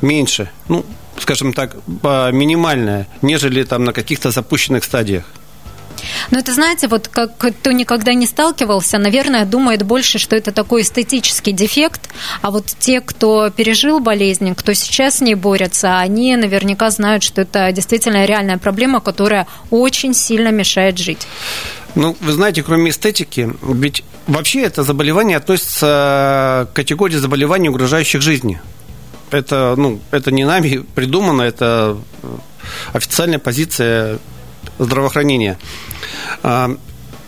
меньше. 0.00 0.50
Ну, 0.68 0.84
скажем 1.20 1.52
так, 1.52 1.76
минимальная, 2.32 3.06
нежели 3.22 3.62
там 3.64 3.84
на 3.84 3.92
каких-то 3.92 4.30
запущенных 4.30 4.84
стадиях. 4.84 5.24
Но 6.30 6.38
это, 6.38 6.54
знаете, 6.54 6.88
вот 6.88 7.08
как 7.08 7.36
кто 7.36 7.72
никогда 7.72 8.14
не 8.14 8.26
сталкивался, 8.26 8.98
наверное, 8.98 9.44
думает 9.44 9.82
больше, 9.82 10.18
что 10.18 10.36
это 10.36 10.52
такой 10.52 10.82
эстетический 10.82 11.52
дефект, 11.52 12.08
а 12.42 12.50
вот 12.50 12.66
те, 12.78 13.00
кто 13.00 13.50
пережил 13.50 14.00
болезнь, 14.00 14.54
кто 14.54 14.72
сейчас 14.72 15.18
с 15.18 15.20
ней 15.20 15.34
борется, 15.34 15.98
они 15.98 16.36
наверняка 16.36 16.90
знают, 16.90 17.22
что 17.22 17.42
это 17.42 17.70
действительно 17.72 18.24
реальная 18.24 18.58
проблема, 18.58 19.00
которая 19.00 19.46
очень 19.70 20.14
сильно 20.14 20.48
мешает 20.48 20.98
жить. 20.98 21.26
Ну, 21.94 22.16
вы 22.20 22.32
знаете, 22.32 22.62
кроме 22.62 22.92
эстетики, 22.92 23.52
ведь 23.62 24.04
вообще 24.26 24.62
это 24.62 24.84
заболевание 24.84 25.36
относится 25.36 26.68
к 26.72 26.76
категории 26.76 27.16
заболеваний, 27.16 27.68
угрожающих 27.68 28.22
жизни 28.22 28.60
это, 29.30 29.74
ну, 29.76 30.00
это 30.10 30.30
не 30.30 30.44
нами 30.44 30.84
придумано, 30.94 31.42
это 31.42 31.98
официальная 32.92 33.38
позиция 33.38 34.18
здравоохранения. 34.78 35.58
А, 36.42 36.76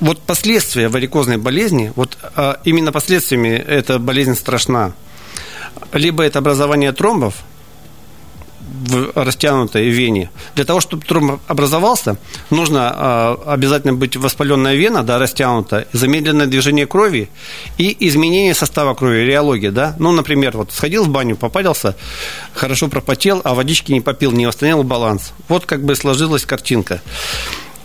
вот 0.01 0.21
последствия 0.23 0.89
варикозной 0.89 1.37
болезни, 1.37 1.93
вот 1.97 2.19
а, 2.37 2.61
именно 2.65 2.93
последствиями 2.93 3.51
эта 3.51 3.99
болезнь 3.99 4.35
страшна. 4.35 4.93
Либо 5.93 6.23
это 6.23 6.39
образование 6.39 6.93
тромбов, 6.93 7.43
в 8.83 9.13
растянутой 9.15 9.89
вене. 9.89 10.31
Для 10.55 10.65
того, 10.65 10.81
чтобы 10.81 11.05
тромб 11.05 11.41
образовался, 11.47 12.17
нужно 12.51 13.39
э, 13.47 13.51
обязательно 13.51 13.95
быть 13.95 14.17
воспаленная 14.17 14.75
вена, 14.75 15.03
да, 15.03 15.19
растянутая, 15.19 15.87
замедленное 15.93 16.47
движение 16.47 16.87
крови 16.87 17.31
и 17.79 17.97
изменение 18.09 18.55
состава 18.55 18.95
крови, 18.95 19.25
реология, 19.25 19.71
да. 19.71 19.95
Ну, 19.99 20.13
например, 20.13 20.57
вот 20.57 20.73
сходил 20.73 21.05
в 21.05 21.09
баню, 21.09 21.37
попадался, 21.37 21.97
хорошо 22.55 22.89
пропотел, 22.89 23.41
а 23.45 23.55
водички 23.55 23.93
не 23.93 24.01
попил, 24.01 24.33
не 24.33 24.47
восстановил 24.47 24.83
баланс. 24.83 25.33
Вот 25.49 25.67
как 25.67 25.85
бы 25.85 25.95
сложилась 25.95 26.45
картинка. 26.45 27.01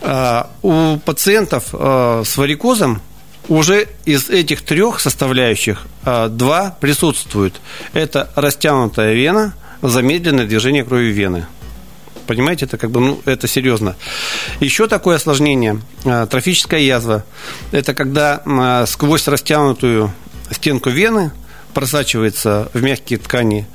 А, 0.00 0.50
у 0.62 0.96
пациентов 0.98 1.66
а, 1.72 2.22
с 2.24 2.36
варикозом 2.36 3.00
уже 3.48 3.88
из 4.04 4.28
этих 4.28 4.62
трех 4.62 5.00
составляющих 5.00 5.86
а, 6.04 6.28
два 6.28 6.76
присутствуют. 6.80 7.60
Это 7.92 8.30
растянутая 8.34 9.14
вена, 9.14 9.54
замедленное 9.82 10.46
движение 10.46 10.84
крови 10.84 11.12
вены. 11.12 11.46
Понимаете, 12.26 12.66
это 12.66 12.76
как 12.76 12.90
бы, 12.90 13.00
ну, 13.00 13.20
это 13.24 13.48
серьезно. 13.48 13.96
Еще 14.60 14.86
такое 14.86 15.16
осложнение, 15.16 15.80
трофическая 16.02 16.80
язва. 16.80 17.24
Это 17.72 17.94
когда 17.94 18.84
сквозь 18.86 19.26
растянутую 19.28 20.12
стенку 20.50 20.90
вены 20.90 21.32
просачивается 21.72 22.70
в 22.74 22.82
мягкие 22.82 23.18
ткани 23.18 23.66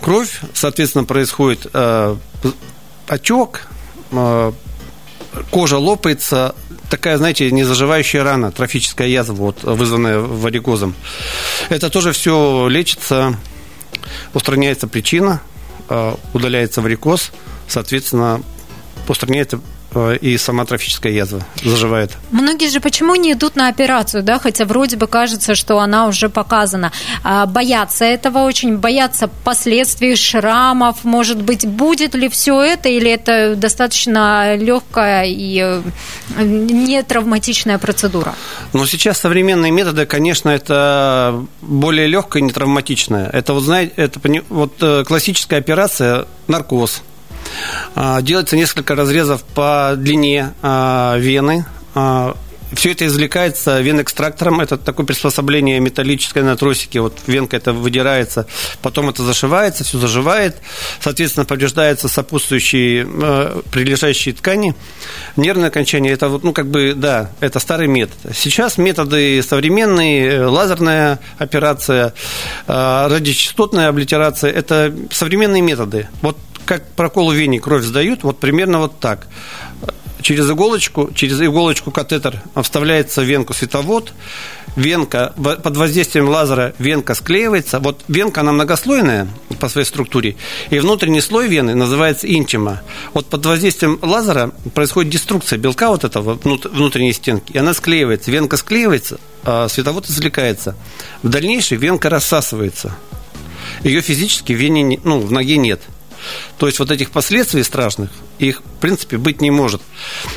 кровь, 0.00 0.40
соответственно, 0.52 1.04
происходит 1.04 1.66
отек, 3.06 3.68
кожа 5.50 5.78
лопается, 5.78 6.54
такая, 6.90 7.18
знаете, 7.18 7.50
незаживающая 7.50 8.24
рана, 8.24 8.50
трофическая 8.50 9.06
язва, 9.06 9.34
вот, 9.34 9.62
вызванная 9.62 10.18
варикозом. 10.18 10.94
Это 11.68 11.88
тоже 11.88 12.12
все 12.12 12.66
лечится, 12.68 13.38
устраняется 14.34 14.86
причина, 14.86 15.40
а, 15.88 16.18
удаляется 16.32 16.80
варикоз, 16.82 17.32
соответственно, 17.68 18.42
устраняется 19.08 19.58
Э, 19.58 19.81
и 20.20 20.38
сама 20.38 20.64
трофическая 20.64 21.12
язва 21.12 21.40
заживает. 21.62 22.12
Многие 22.30 22.70
же 22.70 22.80
почему 22.80 23.14
не 23.14 23.32
идут 23.32 23.56
на 23.56 23.68
операцию, 23.68 24.22
да, 24.22 24.38
хотя 24.38 24.64
вроде 24.64 24.96
бы 24.96 25.06
кажется, 25.06 25.54
что 25.54 25.78
она 25.78 26.06
уже 26.06 26.28
показана. 26.28 26.92
А, 27.22 27.46
боятся 27.46 28.04
этого 28.04 28.40
очень, 28.40 28.78
боятся 28.78 29.28
последствий 29.28 30.16
шрамов, 30.16 31.04
может 31.04 31.42
быть, 31.42 31.66
будет 31.66 32.14
ли 32.14 32.28
все 32.28 32.62
это, 32.62 32.88
или 32.88 33.10
это 33.10 33.54
достаточно 33.56 34.56
легкая 34.56 35.26
и 35.26 35.58
э, 35.60 35.82
не 36.42 37.02
травматичная 37.02 37.78
процедура? 37.78 38.34
Ну, 38.72 38.86
сейчас 38.86 39.18
современные 39.18 39.70
методы, 39.70 40.06
конечно, 40.06 40.48
это 40.48 41.44
более 41.60 42.06
легкая 42.06 42.42
и 42.42 42.46
не 42.46 42.52
травматичная. 42.52 43.28
Это, 43.28 43.52
вот, 43.52 43.64
знаете, 43.64 43.92
это 43.96 44.20
вот 44.48 44.74
э, 44.80 45.04
классическая 45.04 45.58
операция 45.58 46.26
наркоз– 46.48 47.02
делается 48.22 48.56
несколько 48.56 48.94
разрезов 48.94 49.42
по 49.42 49.94
длине 49.96 50.54
а, 50.62 51.16
вены. 51.18 51.64
А, 51.94 52.36
Все 52.72 52.92
это 52.92 53.06
извлекается 53.06 53.80
вен-экстрактором. 53.82 54.62
Это 54.62 54.78
такое 54.78 55.04
приспособление 55.04 55.78
металлическое 55.78 56.42
на 56.42 56.56
тросике. 56.56 57.00
Вот 57.00 57.18
венка 57.26 57.56
это 57.56 57.74
выдирается, 57.74 58.46
потом 58.80 59.10
это 59.10 59.22
зашивается, 59.22 59.84
все 59.84 59.98
заживает. 59.98 60.56
Соответственно, 61.00 61.44
повреждаются 61.44 62.08
сопутствующие 62.08 63.06
прилежащие 63.70 64.34
ткани. 64.34 64.74
Нервное 65.36 65.68
окончание– 65.68 66.12
это 66.14 66.28
вот, 66.28 66.44
ну, 66.44 66.54
как 66.54 66.66
бы, 66.70 66.94
да, 66.96 67.30
это 67.40 67.58
старый 67.58 67.88
метод. 67.88 68.16
Сейчас 68.34 68.78
методы 68.78 69.42
современные, 69.42 70.46
лазерная 70.46 71.18
операция, 71.36 72.14
радиочастотная 72.66 73.88
облитерация– 73.88 74.50
это 74.52 74.94
современные 75.10 75.60
методы. 75.60 76.08
Вот 76.22 76.38
как 76.72 76.86
прокол 76.92 77.30
в 77.30 77.34
вене 77.34 77.60
кровь 77.60 77.84
сдают, 77.84 78.22
вот 78.22 78.40
примерно 78.40 78.78
вот 78.78 78.98
так. 78.98 79.26
Через 80.22 80.48
иголочку, 80.48 81.10
через 81.14 81.38
иголочку 81.38 81.90
катетер 81.90 82.40
вставляется 82.62 83.20
в 83.20 83.24
венку 83.24 83.52
световод, 83.52 84.14
венка 84.74 85.34
под 85.36 85.76
воздействием 85.76 86.30
лазера 86.30 86.72
венка 86.78 87.14
склеивается. 87.14 87.78
Вот 87.78 88.04
венка, 88.08 88.40
она 88.40 88.52
многослойная 88.52 89.28
по 89.60 89.68
своей 89.68 89.86
структуре, 89.86 90.36
и 90.70 90.78
внутренний 90.78 91.20
слой 91.20 91.46
вены 91.46 91.74
называется 91.74 92.26
интима. 92.26 92.80
Вот 93.12 93.26
под 93.26 93.44
воздействием 93.44 93.98
лазера 94.00 94.52
происходит 94.74 95.12
деструкция 95.12 95.58
белка 95.58 95.90
вот 95.90 96.04
этого 96.04 96.38
внутренней 96.42 97.12
стенки, 97.12 97.52
и 97.52 97.58
она 97.58 97.74
склеивается. 97.74 98.30
Венка 98.30 98.56
склеивается, 98.56 99.18
а 99.44 99.68
световод 99.68 100.08
извлекается. 100.08 100.74
В 101.22 101.28
дальнейшем 101.28 101.78
венка 101.78 102.08
рассасывается. 102.08 102.96
Ее 103.82 104.00
физически 104.00 104.52
в 104.54 104.56
вене, 104.56 104.98
ну, 105.04 105.20
в 105.20 105.32
ноге 105.32 105.56
нет. 105.58 105.82
То 106.58 106.66
есть 106.66 106.78
вот 106.78 106.90
этих 106.90 107.10
последствий 107.10 107.62
страшных, 107.62 108.10
их 108.38 108.60
в 108.60 108.80
принципе 108.80 109.18
быть 109.18 109.40
не 109.40 109.50
может. 109.50 109.82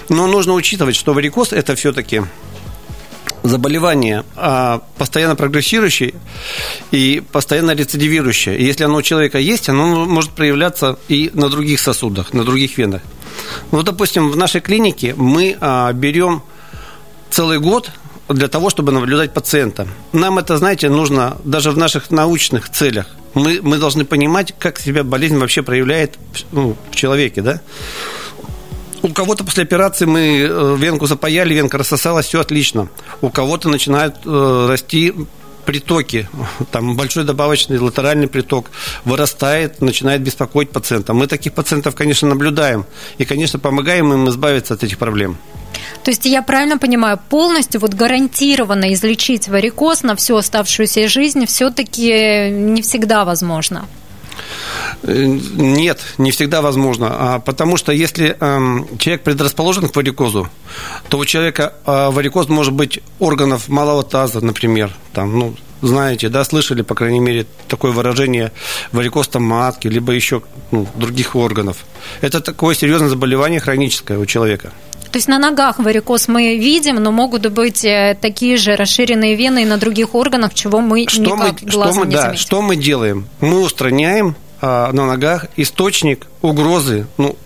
Но 0.09 0.27
нужно 0.27 0.53
учитывать, 0.53 0.95
что 0.95 1.13
варикоз 1.13 1.53
это 1.53 1.75
все-таки 1.75 2.23
заболевание 3.43 4.23
а, 4.35 4.81
постоянно 4.97 5.35
прогрессирующее 5.35 6.13
и 6.91 7.23
постоянно 7.31 7.71
рецидивирующее. 7.71 8.57
И 8.57 8.63
если 8.63 8.83
оно 8.83 8.97
у 8.97 9.01
человека 9.01 9.37
есть, 9.37 9.69
оно 9.69 10.05
может 10.05 10.31
проявляться 10.31 10.97
и 11.07 11.31
на 11.33 11.49
других 11.49 11.79
сосудах, 11.79 12.33
на 12.33 12.43
других 12.43 12.77
венах. 12.77 13.01
Вот, 13.71 13.85
допустим, 13.85 14.31
в 14.31 14.37
нашей 14.37 14.61
клинике 14.61 15.13
мы 15.15 15.57
а, 15.59 15.91
берем 15.93 16.41
целый 17.29 17.59
год 17.59 17.91
для 18.29 18.47
того, 18.47 18.69
чтобы 18.69 18.91
наблюдать 18.91 19.33
пациента. 19.33 19.87
Нам 20.11 20.39
это, 20.39 20.57
знаете, 20.57 20.89
нужно 20.89 21.37
даже 21.43 21.71
в 21.71 21.77
наших 21.77 22.09
научных 22.11 22.69
целях– 22.69 23.07
мы, 23.35 23.59
мы 23.61 23.77
должны 23.77 24.05
понимать, 24.05 24.53
как 24.57 24.79
себя 24.79 25.03
болезнь 25.03 25.37
вообще 25.37 25.61
проявляет 25.61 26.17
ну, 26.51 26.75
в 26.89 26.95
человеке, 26.95 27.41
да? 27.41 27.61
У 29.03 29.09
кого-то 29.09 29.43
после 29.43 29.63
операции 29.63 30.05
мы 30.05 30.39
э, 30.39 30.75
венку 30.79 31.05
запаяли, 31.05 31.53
венка 31.53 31.77
рассосалась, 31.77 32.25
все 32.25 32.39
отлично. 32.39 32.89
У 33.21 33.29
кого-то 33.29 33.69
начинают 33.69 34.15
э, 34.25 34.65
расти 34.67 35.13
притоки, 35.65 36.29
там 36.71 36.95
большой 36.95 37.23
добавочный 37.23 37.79
латеральный 37.79 38.27
приток 38.27 38.71
вырастает, 39.03 39.81
начинает 39.81 40.21
беспокоить 40.21 40.69
пациента. 40.69 41.13
Мы 41.13 41.27
таких 41.27 41.53
пациентов, 41.53 41.95
конечно, 41.95 42.27
наблюдаем 42.27 42.85
и, 43.17 43.25
конечно, 43.25 43.59
помогаем 43.59 44.13
им 44.13 44.29
избавиться 44.29 44.73
от 44.73 44.83
этих 44.83 44.97
проблем. 44.97 45.37
То 46.03 46.11
есть 46.11 46.25
я 46.25 46.41
правильно 46.41 46.77
понимаю, 46.77 47.19
полностью 47.29 47.81
вот 47.81 47.93
гарантированно 47.93 48.93
излечить 48.93 49.47
варикоз 49.47 50.03
на 50.03 50.15
всю 50.15 50.35
оставшуюся 50.37 51.07
жизнь 51.07 51.45
все-таки 51.45 52.49
не 52.51 52.81
всегда 52.81 53.25
возможно? 53.25 53.85
Э, 55.03 55.25
нет, 55.25 56.01
не 56.17 56.31
всегда 56.31 56.61
возможно. 56.61 57.07
А 57.11 57.39
потому 57.39 57.77
что 57.77 57.91
если 57.91 58.35
эм, 58.39 58.87
человек 58.97 59.23
предрасположен 59.23 59.87
к 59.87 59.95
варикозу, 59.95 60.49
то 61.09 61.17
у 61.17 61.25
человека 61.25 61.73
э, 61.85 62.09
варикоз 62.09 62.49
может 62.49 62.73
быть 62.73 62.99
органов 63.19 63.67
малого 63.69 64.03
таза, 64.03 64.43
например, 64.43 64.91
там, 65.13 65.37
ну, 65.37 65.55
знаете, 65.81 66.29
да, 66.29 66.43
слышали, 66.43 66.81
по 66.81 66.95
крайней 66.95 67.19
мере, 67.19 67.45
такое 67.67 67.91
выражение 67.91 68.51
варикоз 68.91 69.27
там 69.27 69.43
матки, 69.43 69.87
либо 69.87 70.13
еще 70.13 70.41
ну, 70.71 70.87
других 70.95 71.35
органов. 71.35 71.85
Это 72.21 72.41
такое 72.41 72.75
серьезное 72.75 73.09
заболевание 73.09 73.59
хроническое 73.59 74.17
у 74.17 74.25
человека. 74.25 74.71
То 75.15 75.17
есть 75.17 75.29
на 75.29 75.39
ногах 75.39 75.79
варикоз 75.79 76.27
мы 76.27 76.57
видим, 76.57 76.97
но 76.97 77.09
могут 77.09 77.49
быть 77.49 77.85
э, 77.85 78.17
такие 78.19 78.57
же 78.57 78.75
расширенные 78.75 79.35
вены 79.35 79.61
и 79.63 79.65
на 79.65 79.77
других 79.77 80.13
органах, 80.13 80.53
чего 80.53 80.81
мы 80.81 81.05
что 81.07 81.21
никак 81.21 81.61
мы, 81.61 81.69
глазом 81.71 81.93
что 81.93 82.01
мы, 82.01 82.07
не 82.07 82.15
да, 82.15 82.21
заметим. 82.21 82.41
Что 82.41 82.61
мы 82.61 82.75
делаем? 82.75 83.29
Мы 83.39 83.61
устраняем 83.61 84.35
а, 84.59 84.91
на 84.91 85.05
ногах 85.05 85.45
источник 85.55 86.27
угрозы 86.41 87.07
ну, 87.17 87.37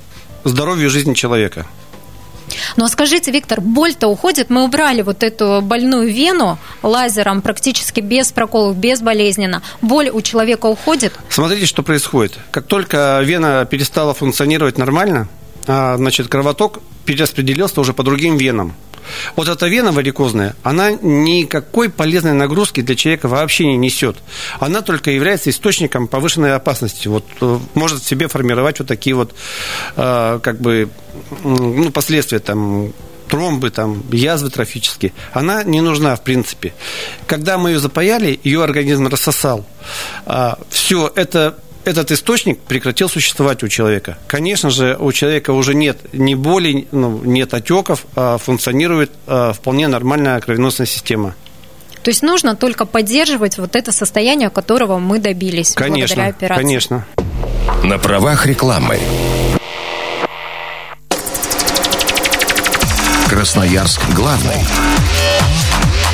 здоровью 0.43 0.89
жизни 0.89 1.13
человека. 1.13 1.67
Ну 2.75 2.85
а 2.85 2.87
скажите, 2.87 3.29
Виктор, 3.29 3.61
боль-то 3.61 4.07
уходит? 4.07 4.49
Мы 4.49 4.63
убрали 4.63 5.03
вот 5.03 5.21
эту 5.21 5.61
больную 5.61 6.11
вену 6.11 6.57
лазером 6.81 7.43
практически 7.43 7.99
без 7.99 8.31
проколов, 8.31 8.77
безболезненно. 8.77 9.61
Боль 9.83 10.09
у 10.09 10.23
человека 10.23 10.65
уходит? 10.65 11.13
Смотрите, 11.29 11.67
что 11.67 11.83
происходит. 11.83 12.39
Как 12.49 12.65
только 12.65 13.21
вена 13.23 13.67
перестала 13.69 14.15
функционировать 14.15 14.79
нормально, 14.79 15.27
а, 15.67 15.97
значит, 15.97 16.29
кровоток 16.29 16.79
перераспределился 17.09 17.81
уже 17.81 17.93
по 17.93 18.03
другим 18.03 18.37
венам. 18.37 18.75
Вот 19.35 19.47
эта 19.47 19.67
вена 19.67 19.91
варикозная, 19.91 20.55
она 20.61 20.91
никакой 20.91 21.89
полезной 21.89 22.33
нагрузки 22.33 22.81
для 22.81 22.95
человека 22.95 23.27
вообще 23.27 23.65
не 23.65 23.77
несет. 23.77 24.17
Она 24.59 24.81
только 24.81 25.09
является 25.09 25.49
источником 25.49 26.07
повышенной 26.07 26.53
опасности. 26.53 27.07
Вот 27.07 27.25
э, 27.41 27.59
может 27.73 28.03
себе 28.03 28.27
формировать 28.27 28.77
вот 28.77 28.87
такие 28.87 29.15
вот 29.15 29.33
э, 29.95 30.39
как 30.43 30.61
бы 30.61 30.89
ну, 31.43 31.89
последствия 31.89 32.37
там 32.37 32.93
тромбы, 33.27 33.71
там, 33.71 34.03
язвы 34.11 34.51
трофические, 34.51 35.13
она 35.33 35.63
не 35.63 35.81
нужна 35.81 36.15
в 36.15 36.21
принципе. 36.21 36.75
Когда 37.25 37.57
мы 37.57 37.71
ее 37.71 37.79
запаяли, 37.79 38.39
ее 38.43 38.63
организм 38.63 39.07
рассосал. 39.07 39.65
А, 40.25 40.59
все 40.69 41.11
это 41.15 41.57
этот 41.89 42.11
источник 42.11 42.59
прекратил 42.59 43.09
существовать 43.09 43.63
у 43.63 43.67
человека. 43.67 44.17
Конечно 44.27 44.69
же, 44.69 44.95
у 44.99 45.11
человека 45.11 45.51
уже 45.51 45.73
нет 45.73 45.97
ни 46.13 46.35
боли, 46.35 46.87
ну, 46.91 47.21
нет 47.23 47.53
отеков, 47.53 48.05
а 48.15 48.37
функционирует 48.37 49.11
а, 49.27 49.53
вполне 49.53 49.87
нормальная 49.87 50.39
кровеносная 50.39 50.87
система. 50.87 51.35
То 52.03 52.11
есть 52.11 52.21
нужно 52.21 52.55
только 52.55 52.85
поддерживать 52.85 53.57
вот 53.57 53.75
это 53.75 53.91
состояние, 53.91 54.49
которого 54.49 54.99
мы 54.99 55.19
добились 55.19 55.73
конечно, 55.73 56.15
благодаря 56.15 56.29
операции. 56.29 56.63
Конечно. 56.63 57.05
На 57.83 57.97
правах 57.97 58.45
рекламы. 58.45 58.99
Красноярск 63.27 64.01
главный. 64.15 64.65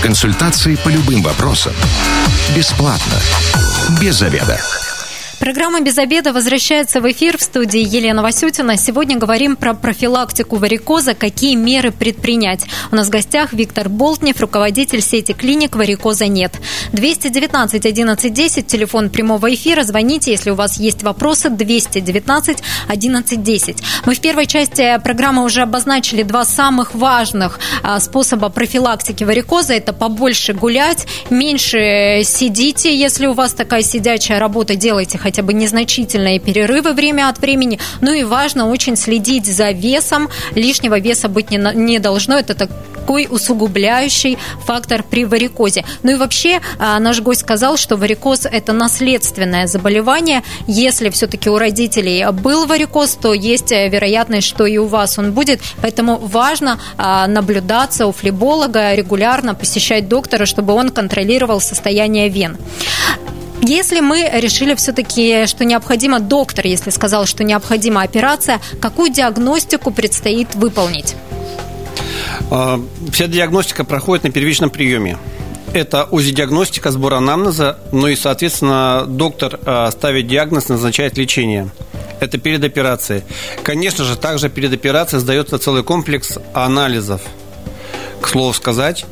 Консультации 0.01 0.75
по 0.75 0.89
любым 0.89 1.21
вопросам. 1.23 1.73
Бесплатно. 2.55 3.19
Без 4.01 4.15
заведа. 4.15 4.59
Программа 5.45 5.79
«Без 5.81 5.99
обеда» 5.99 6.33
возвращается 6.33 7.01
в 7.01 7.11
эфир 7.11 7.37
в 7.37 7.41
студии 7.43 7.79
Елена 7.79 8.23
Васютина. 8.23 8.77
Сегодня 8.77 9.15
говорим 9.15 9.55
про 9.55 9.75
профилактику 9.75 10.55
варикоза, 10.55 11.13
какие 11.13 11.53
меры 11.53 11.91
предпринять. 11.91 12.65
У 12.91 12.95
нас 12.95 13.09
в 13.09 13.09
гостях 13.11 13.53
Виктор 13.53 13.87
Болтнев, 13.87 14.41
руководитель 14.41 15.01
сети 15.01 15.33
клиник 15.33 15.75
«Варикоза 15.75 16.25
нет». 16.25 16.53
219 16.93 17.85
11 17.85 18.33
10, 18.33 18.65
телефон 18.65 19.11
прямого 19.11 19.53
эфира. 19.53 19.83
Звоните, 19.83 20.31
если 20.31 20.49
у 20.49 20.55
вас 20.55 20.79
есть 20.79 21.03
вопросы. 21.03 21.51
219 21.51 22.57
11 22.87 23.43
10. 23.43 23.77
Мы 24.07 24.15
в 24.15 24.21
первой 24.21 24.47
части 24.47 24.99
программы 25.03 25.43
уже 25.43 25.61
обозначили 25.61 26.23
два 26.23 26.43
самых 26.43 26.95
важных 26.95 27.59
а, 27.83 27.99
способа 27.99 28.49
профилактики 28.49 29.23
варикоза. 29.23 29.75
Это 29.75 29.93
побольше 29.93 30.53
гулять, 30.53 31.05
меньше 31.29 32.21
сидите, 32.23 32.97
если 32.97 33.27
у 33.27 33.33
вас 33.33 33.53
такая 33.53 33.83
сидячая 33.83 34.39
работа, 34.39 34.75
делайте 34.75 35.19
хотя 35.35 35.43
бы 35.43 35.53
незначительные 35.53 36.39
перерывы 36.39 36.93
время 36.93 37.27
от 37.27 37.39
времени. 37.39 37.77
Ну 37.99 38.13
и 38.13 38.23
важно 38.23 38.69
очень 38.69 38.95
следить 38.95 39.45
за 39.45 39.71
весом. 39.71 40.29
Лишнего 40.55 40.97
веса 40.97 41.27
быть 41.27 41.51
не, 41.51 41.57
не 41.57 41.99
должно. 41.99 42.39
Это 42.39 42.53
такой 42.53 43.27
усугубляющий 43.29 44.37
фактор 44.65 45.03
при 45.03 45.25
варикозе. 45.25 45.83
Ну 46.03 46.11
и 46.11 46.15
вообще 46.15 46.61
а, 46.79 46.99
наш 46.99 47.19
гость 47.19 47.41
сказал, 47.41 47.75
что 47.75 47.97
варикоз– 47.97 48.45
это 48.51 48.71
наследственное 48.71 49.67
заболевание. 49.67 50.41
Если 50.67 51.09
все-таки 51.09 51.49
у 51.49 51.57
родителей 51.57 52.25
был 52.31 52.65
варикоз, 52.65 53.17
то 53.21 53.33
есть 53.33 53.73
э, 53.73 53.89
вероятность, 53.89 54.47
что 54.47 54.65
и 54.65 54.77
у 54.77 54.85
вас 54.87 55.19
он 55.19 55.33
будет. 55.33 55.59
Поэтому 55.81 56.15
важно 56.15 56.79
а, 56.97 57.27
наблюдаться 57.27 58.07
у 58.07 58.13
флеболога, 58.13 58.95
регулярно 58.95 59.53
посещать 59.53 60.07
доктора, 60.07 60.45
чтобы 60.45 60.71
он 60.71 60.91
контролировал 60.91 61.59
состояние 61.59 62.29
вен. 62.29 62.57
Если 63.61 63.99
мы 63.99 64.29
решили 64.33 64.75
все-таки, 64.75 65.47
что 65.47 65.65
необходимо, 65.65 66.19
доктор, 66.19 66.67
если 66.67 66.89
сказал, 66.89 67.25
что 67.25 67.43
необходима 67.43 68.01
операция, 68.01 68.61
какую 68.81 69.11
диагностику 69.11 69.91
предстоит 69.91 70.55
выполнить? 70.55 71.15
А, 72.51 72.79
вся 73.11 73.27
диагностика 73.27 73.83
проходит 73.83 74.23
на 74.23 74.31
первичном 74.31 74.69
приеме. 74.69 75.17
Это 75.73 76.05
УЗИ-диагностика, 76.05 76.91
сбор 76.91 77.15
анамнеза, 77.15 77.79
ну 77.91 78.07
и, 78.07 78.15
соответственно, 78.15 79.05
доктор 79.07 79.59
а, 79.65 79.89
ставит 79.91 80.27
диагноз, 80.27 80.69
назначает 80.69 81.17
лечение. 81.17 81.69
Это 82.19 82.37
перед 82.37 82.63
операцией. 82.63 83.23
Конечно 83.63 84.05
же, 84.05 84.15
также 84.15 84.49
перед 84.49 84.73
операцией 84.73 85.19
сдается 85.19 85.57
целый 85.59 85.83
комплекс 85.83 86.37
анализов. 86.53 87.21
К 88.21 88.27
слову 88.27 88.53
сказать, 88.53 89.05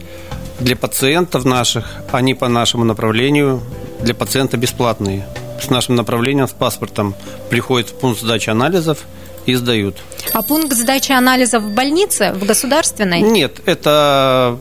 для 0.60 0.76
пациентов 0.76 1.44
наших, 1.44 1.86
они 2.12 2.34
по 2.34 2.48
нашему 2.48 2.86
направлению 2.86 3.62
для 4.04 4.14
пациента 4.14 4.58
бесплатные. 4.58 5.26
С 5.62 5.70
нашим 5.70 5.96
направлением, 5.96 6.48
с 6.48 6.52
паспортом 6.52 7.16
приходят 7.50 7.90
в 7.90 7.94
пункт 7.94 8.20
сдачи 8.20 8.50
анализов 8.50 9.00
и 9.46 9.56
сдают. 9.56 9.98
А 10.34 10.42
пункт 10.42 10.74
сдачи 10.74 11.12
анализов 11.12 11.64
в 11.64 11.74
больнице, 11.74 12.34
в 12.34 12.46
государственной? 12.46 13.22
Нет, 13.22 13.62
это 13.66 14.60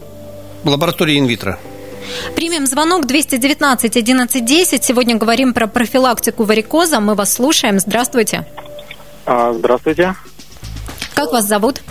лаборатория 0.64 1.18
инвитро. 1.18 1.58
Примем 2.36 2.66
звонок 2.66 3.06
219 3.06 3.96
11 3.96 4.44
10. 4.44 4.84
Сегодня 4.84 5.16
говорим 5.16 5.54
про 5.54 5.66
профилактику 5.66 6.44
варикоза. 6.44 7.00
Мы 7.00 7.14
вас 7.14 7.34
слушаем. 7.34 7.78
Здравствуйте. 7.78 8.46
А, 9.24 9.52
здравствуйте. 9.52 10.14
Как 11.14 11.32
вас 11.32 11.44
зовут? 11.46 11.82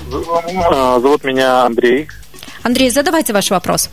А, 0.69 0.99
зовут 0.99 1.23
меня 1.23 1.63
Андрей. 1.63 2.07
Андрей, 2.63 2.89
задавайте 2.89 3.33
ваш 3.33 3.49
вопрос. 3.49 3.89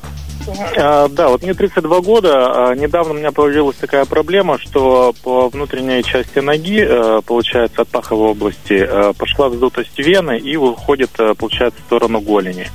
А, 0.77 1.09
да, 1.09 1.29
вот 1.29 1.43
мне 1.43 1.55
32 1.55 2.01
года. 2.01 2.71
А, 2.71 2.75
недавно 2.75 3.15
у 3.15 3.17
меня 3.17 3.33
появилась 3.33 3.77
такая 3.77 4.05
проблема, 4.05 4.59
что 4.59 5.15
по 5.23 5.49
внутренней 5.49 6.03
части 6.03 6.39
ноги, 6.39 6.81
э, 6.81 7.21
получается, 7.25 7.83
от 7.83 7.89
паховой 7.89 8.31
области, 8.31 8.75
э, 8.75 9.13
пошла 9.17 9.49
вздутость 9.49 9.99
вены 9.99 10.39
и 10.39 10.57
выходит, 10.57 11.11
э, 11.19 11.35
получается, 11.35 11.81
в 11.81 11.87
сторону 11.87 12.21
голени. 12.21 12.69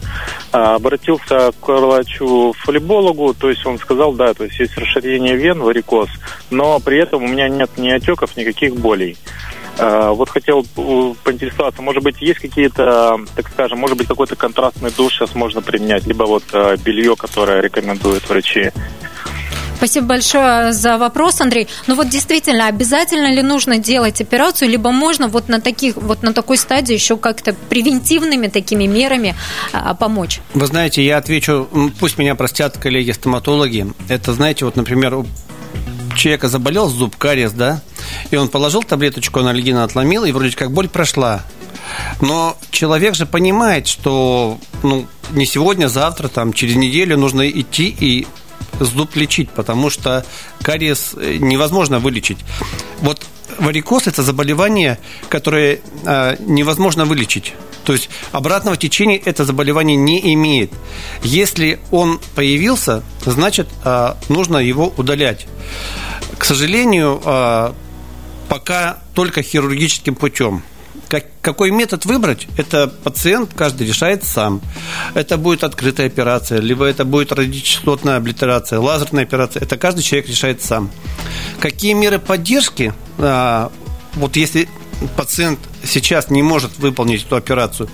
А, 0.51 0.75
обратился 0.75 1.51
к 1.59 1.67
врачу-фолибологу, 1.67 3.33
то 3.33 3.49
есть 3.49 3.65
он 3.65 3.79
сказал, 3.79 4.13
да, 4.13 4.33
то 4.33 4.43
есть 4.43 4.59
есть 4.59 4.77
расширение 4.77 5.35
вен, 5.35 5.59
варикоз, 5.59 6.09
но 6.49 6.79
при 6.79 6.99
этом 6.99 7.23
у 7.23 7.27
меня 7.27 7.49
нет 7.49 7.71
ни 7.77 7.89
отеков, 7.89 8.37
никаких 8.37 8.75
болей. 8.75 9.17
Э, 9.77 10.09
вот 10.09 10.29
хотел 10.29 10.63
поинтересоваться, 11.23 11.81
может 11.81 12.03
быть, 12.03 12.21
есть 12.21 12.39
какие-то, 12.39 13.19
так 13.35 13.49
скажем, 13.49 13.79
может 13.79 13.97
быть, 13.97 14.07
какой-то 14.07 14.35
контрастный 14.35 14.91
душ 14.91 15.13
сейчас 15.13 15.33
можно 15.35 15.61
применять, 15.61 16.05
либо 16.05 16.23
вот 16.23 16.43
э, 16.53 16.77
белье, 16.83 17.15
которое 17.15 17.61
рекомендуют 17.61 18.27
врачи. 18.29 18.71
Спасибо 19.77 20.07
большое 20.07 20.71
за 20.71 20.97
вопрос, 20.97 21.41
Андрей. 21.41 21.67
Ну 21.87 21.95
вот 21.95 22.07
действительно, 22.07 22.67
обязательно 22.67 23.33
ли 23.33 23.41
нужно 23.41 23.79
делать 23.79 24.21
операцию, 24.21 24.69
либо 24.69 24.91
можно 24.91 25.27
вот 25.27 25.49
на 25.49 25.59
таких, 25.59 25.97
вот 25.97 26.23
на 26.23 26.33
такой 26.33 26.57
стадии 26.57 26.93
еще 26.93 27.17
как-то 27.17 27.53
превентивными 27.53 28.47
такими 28.47 28.85
мерами 28.85 29.35
а, 29.73 29.93
помочь? 29.93 30.39
Вы 30.53 30.67
знаете, 30.67 31.03
я 31.03 31.17
отвечу, 31.17 31.67
пусть 31.99 32.17
меня 32.17 32.35
простят 32.35 32.77
коллеги-стоматологи. 32.77 33.87
Это, 34.07 34.31
знаете, 34.31 34.63
вот, 34.63 34.77
например, 34.77 35.15
у 35.15 35.25
человека 36.15 36.47
заболел 36.47 36.87
зуб, 36.87 37.17
кариес, 37.17 37.51
да, 37.51 37.81
и 38.31 38.35
он 38.35 38.49
положил 38.49 38.83
таблеточку 38.83 39.39
анальгина, 39.39 39.83
отломил, 39.83 40.25
и 40.25 40.31
вроде 40.31 40.55
как 40.55 40.71
боль 40.71 40.89
прошла. 40.89 41.43
Но 42.21 42.57
человек 42.71 43.15
же 43.15 43.25
понимает, 43.25 43.87
что 43.87 44.57
ну, 44.83 45.05
не 45.31 45.45
сегодня, 45.45 45.87
завтра, 45.87 46.27
там, 46.27 46.53
через 46.53 46.75
неделю 46.75 47.17
нужно 47.17 47.49
идти 47.49 47.95
и 47.99 48.27
зуб 48.79 49.15
лечить, 49.15 49.49
потому 49.49 49.89
что 49.89 50.25
кариес 50.61 51.13
э, 51.15 51.37
невозможно 51.37 51.99
вылечить. 51.99 52.39
Вот 53.01 53.25
варикоз– 53.59 54.07
это 54.07 54.23
заболевание, 54.23 54.99
которое 55.29 55.79
э, 56.05 56.35
невозможно 56.39 57.05
вылечить. 57.05 57.53
То 57.83 57.93
есть 57.93 58.09
обратного 58.31 58.77
течения 58.77 59.21
это 59.23 59.43
заболевание 59.45 59.97
не 59.97 60.33
имеет. 60.33 60.71
Если 61.21 61.79
он 61.91 62.19
появился, 62.35 63.03
значит, 63.25 63.67
э, 63.83 64.13
нужно 64.29 64.57
его 64.57 64.93
удалять. 64.97 65.47
К 66.37 66.45
сожалению, 66.45 67.21
э, 67.23 67.73
пока 68.53 68.99
только 69.15 69.41
хирургическим 69.41 70.13
путем. 70.13 70.61
Как, 71.09 71.25
какой 71.41 71.71
метод 71.71 72.05
выбрать, 72.05 72.47
это 72.55 72.87
пациент 72.87 73.49
каждый 73.55 73.87
решает 73.87 74.23
сам. 74.23 74.61
Это 75.15 75.39
будет 75.39 75.63
открытая 75.63 76.05
операция, 76.05 76.59
либо 76.59 76.85
это 76.85 77.03
будет 77.03 77.31
радиочастотная 77.31 78.17
облитерация, 78.17 78.79
лазерная 78.79 79.23
операция. 79.23 79.63
Это 79.63 79.75
каждый 79.75 80.03
человек 80.03 80.29
решает 80.29 80.61
сам. 80.61 80.91
Какие 81.59 81.93
меры 81.93 82.19
поддержки, 82.19 82.93
а, 83.17 83.71
вот 84.13 84.35
если 84.35 84.69
пациент 85.17 85.57
сейчас 85.83 86.29
не 86.29 86.43
может 86.43 86.77
выполнить 86.77 87.25
эту 87.25 87.35
операцию, 87.35 87.89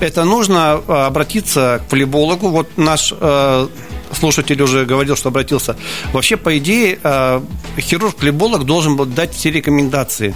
это 0.00 0.24
нужно 0.24 0.80
а, 0.88 1.08
обратиться 1.08 1.82
к 1.86 1.90
флебологу. 1.90 2.48
Вот 2.48 2.78
наш 2.78 3.12
а, 3.20 3.68
слушатель 4.12 4.60
уже 4.62 4.84
говорил, 4.84 5.16
что 5.16 5.28
обратился. 5.28 5.76
Вообще, 6.12 6.36
по 6.36 6.56
идее, 6.58 6.98
э, 7.02 7.40
хирург-флеболог 7.78 8.64
должен 8.64 8.96
был 8.96 9.06
дать 9.06 9.34
все 9.34 9.50
рекомендации. 9.50 10.34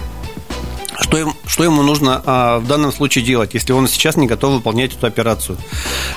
Что, 0.99 1.17
им, 1.17 1.33
что 1.45 1.63
ему 1.63 1.83
нужно 1.83 2.21
а, 2.25 2.59
в 2.59 2.67
данном 2.67 2.93
случае 2.93 3.25
делать, 3.25 3.53
если 3.53 3.73
он 3.73 3.87
сейчас 3.87 4.15
не 4.15 4.27
готов 4.27 4.53
выполнять 4.53 4.93
эту 4.93 5.07
операцию? 5.07 5.57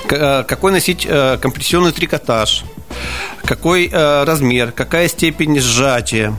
К, 0.07 0.13
а, 0.13 0.43
какой 0.43 0.71
носить 0.71 1.05
а, 1.09 1.37
компрессионный 1.37 1.91
трикотаж? 1.91 2.63
Какой 3.43 3.89
а, 3.91 4.23
размер? 4.23 4.71
Какая 4.71 5.09
степень 5.09 5.59
сжатия? 5.59 6.33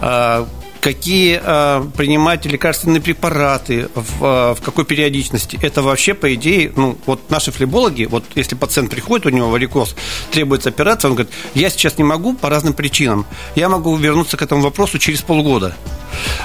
А, 0.00 0.48
какие 0.84 1.40
э, 1.42 1.84
принимать 1.96 2.44
лекарственные 2.44 3.00
препараты, 3.00 3.88
в, 3.94 4.22
э, 4.22 4.54
в 4.54 4.58
какой 4.62 4.84
периодичности. 4.84 5.58
Это 5.62 5.80
вообще, 5.80 6.12
по 6.12 6.34
идее, 6.34 6.72
ну, 6.76 6.98
вот 7.06 7.30
наши 7.30 7.50
флебологи, 7.52 8.04
вот 8.04 8.22
если 8.34 8.54
пациент 8.54 8.90
приходит, 8.90 9.24
у 9.24 9.30
него 9.30 9.48
варикоз, 9.48 9.96
требуется 10.30 10.68
операция, 10.68 11.08
он 11.08 11.14
говорит, 11.14 11.32
я 11.54 11.70
сейчас 11.70 11.96
не 11.96 12.04
могу 12.04 12.34
по 12.34 12.50
разным 12.50 12.74
причинам, 12.74 13.24
я 13.54 13.70
могу 13.70 13.96
вернуться 13.96 14.36
к 14.36 14.42
этому 14.42 14.60
вопросу 14.60 14.98
через 14.98 15.22
полгода. 15.22 15.74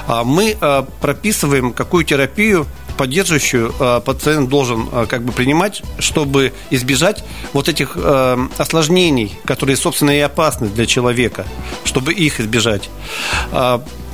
А 0.08 0.24
мы 0.24 0.56
э, 0.60 0.84
прописываем, 1.02 1.74
какую 1.74 2.06
терапию 2.06 2.66
поддерживающую 3.00 3.74
э, 3.80 4.02
пациент 4.04 4.50
должен 4.50 4.88
э, 4.92 5.06
как 5.08 5.24
бы 5.24 5.32
принимать, 5.32 5.84
чтобы 6.00 6.52
избежать 6.70 7.24
вот 7.54 7.70
этих 7.70 7.94
э, 7.96 8.48
осложнений, 8.58 9.38
которые, 9.46 9.78
собственно, 9.78 10.12
и 10.12 10.20
опасны 10.20 10.68
для 10.68 10.86
человека, 10.86 11.46
чтобы 11.86 12.14
их 12.14 12.42
избежать. 12.42 12.90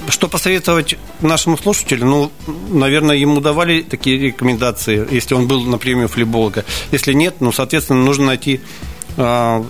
А, 0.08 0.12
что 0.12 0.28
посоветовать 0.28 0.98
нашему 1.22 1.58
слушателю? 1.58 2.06
Ну, 2.06 2.32
наверное, 2.70 3.15
ему 3.15 3.41
давали 3.41 3.82
такие 3.82 4.18
рекомендации, 4.20 5.08
если 5.12 5.36
он 5.36 5.48
был 5.48 5.62
на 5.62 5.78
премию 5.78 6.08
флеболога. 6.08 6.65
Если 6.91 7.13
нет, 7.13 7.36
ну, 7.39 7.52
соответственно, 7.52 8.04
нужно 8.04 8.26
найти 8.26 8.62
э, 9.18 9.63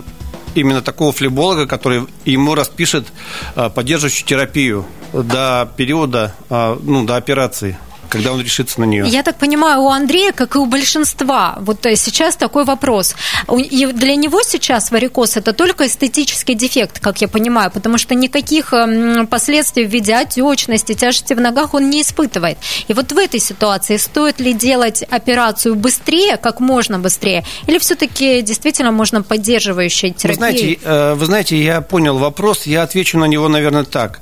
именно 0.54 0.82
такого 0.82 1.12
флеболога, 1.12 1.66
который 1.66 2.06
ему 2.24 2.54
распишет 2.54 3.06
поддерживающую 3.54 4.26
терапию 4.26 4.86
до 5.12 5.70
периода, 5.76 6.34
ну, 6.48 7.04
до 7.04 7.16
операции 7.16 7.78
когда 8.08 8.32
он 8.32 8.40
решится 8.40 8.80
на 8.80 8.84
нее. 8.84 9.06
Я 9.08 9.22
так 9.22 9.36
понимаю, 9.36 9.82
у 9.82 9.90
Андрея, 9.90 10.32
как 10.32 10.56
и 10.56 10.58
у 10.58 10.66
большинства, 10.66 11.56
вот 11.60 11.86
э, 11.86 11.96
сейчас 11.96 12.36
такой 12.36 12.64
вопрос. 12.64 13.14
И 13.56 13.86
для 13.86 14.16
него 14.16 14.42
сейчас 14.42 14.90
варикоз– 14.90 15.36
это 15.38 15.52
только 15.52 15.86
эстетический 15.86 16.54
дефект, 16.54 17.00
как 17.00 17.20
я 17.20 17.28
понимаю, 17.28 17.70
потому 17.70 17.98
что 17.98 18.14
никаких 18.14 18.72
эм, 18.72 19.26
последствий 19.26 19.84
в 19.84 19.90
виде 19.90 20.14
отечности, 20.14 20.94
тяжести 20.94 21.34
в 21.34 21.40
ногах 21.40 21.74
он 21.74 21.90
не 21.90 22.02
испытывает. 22.02 22.58
И 22.88 22.92
вот 22.92 23.12
в 23.12 23.18
этой 23.18 23.40
ситуации 23.40 23.96
стоит 23.96 24.40
ли 24.40 24.52
делать 24.52 25.02
операцию 25.02 25.74
быстрее, 25.74 26.36
как 26.36 26.60
можно 26.60 26.98
быстрее, 26.98 27.44
или 27.66 27.78
все-таки 27.78 28.42
действительно 28.42 28.92
можно 28.92 29.22
поддерживающей 29.22 30.12
терапией? 30.12 30.28
Вы 30.28 30.34
знаете, 30.36 30.78
э, 30.84 31.14
вы 31.14 31.26
знаете, 31.26 31.62
я 31.62 31.80
понял 31.80 32.18
вопрос, 32.18 32.66
я 32.66 32.82
отвечу 32.82 33.18
на 33.18 33.24
него, 33.24 33.48
наверное, 33.48 33.84
так. 33.84 34.20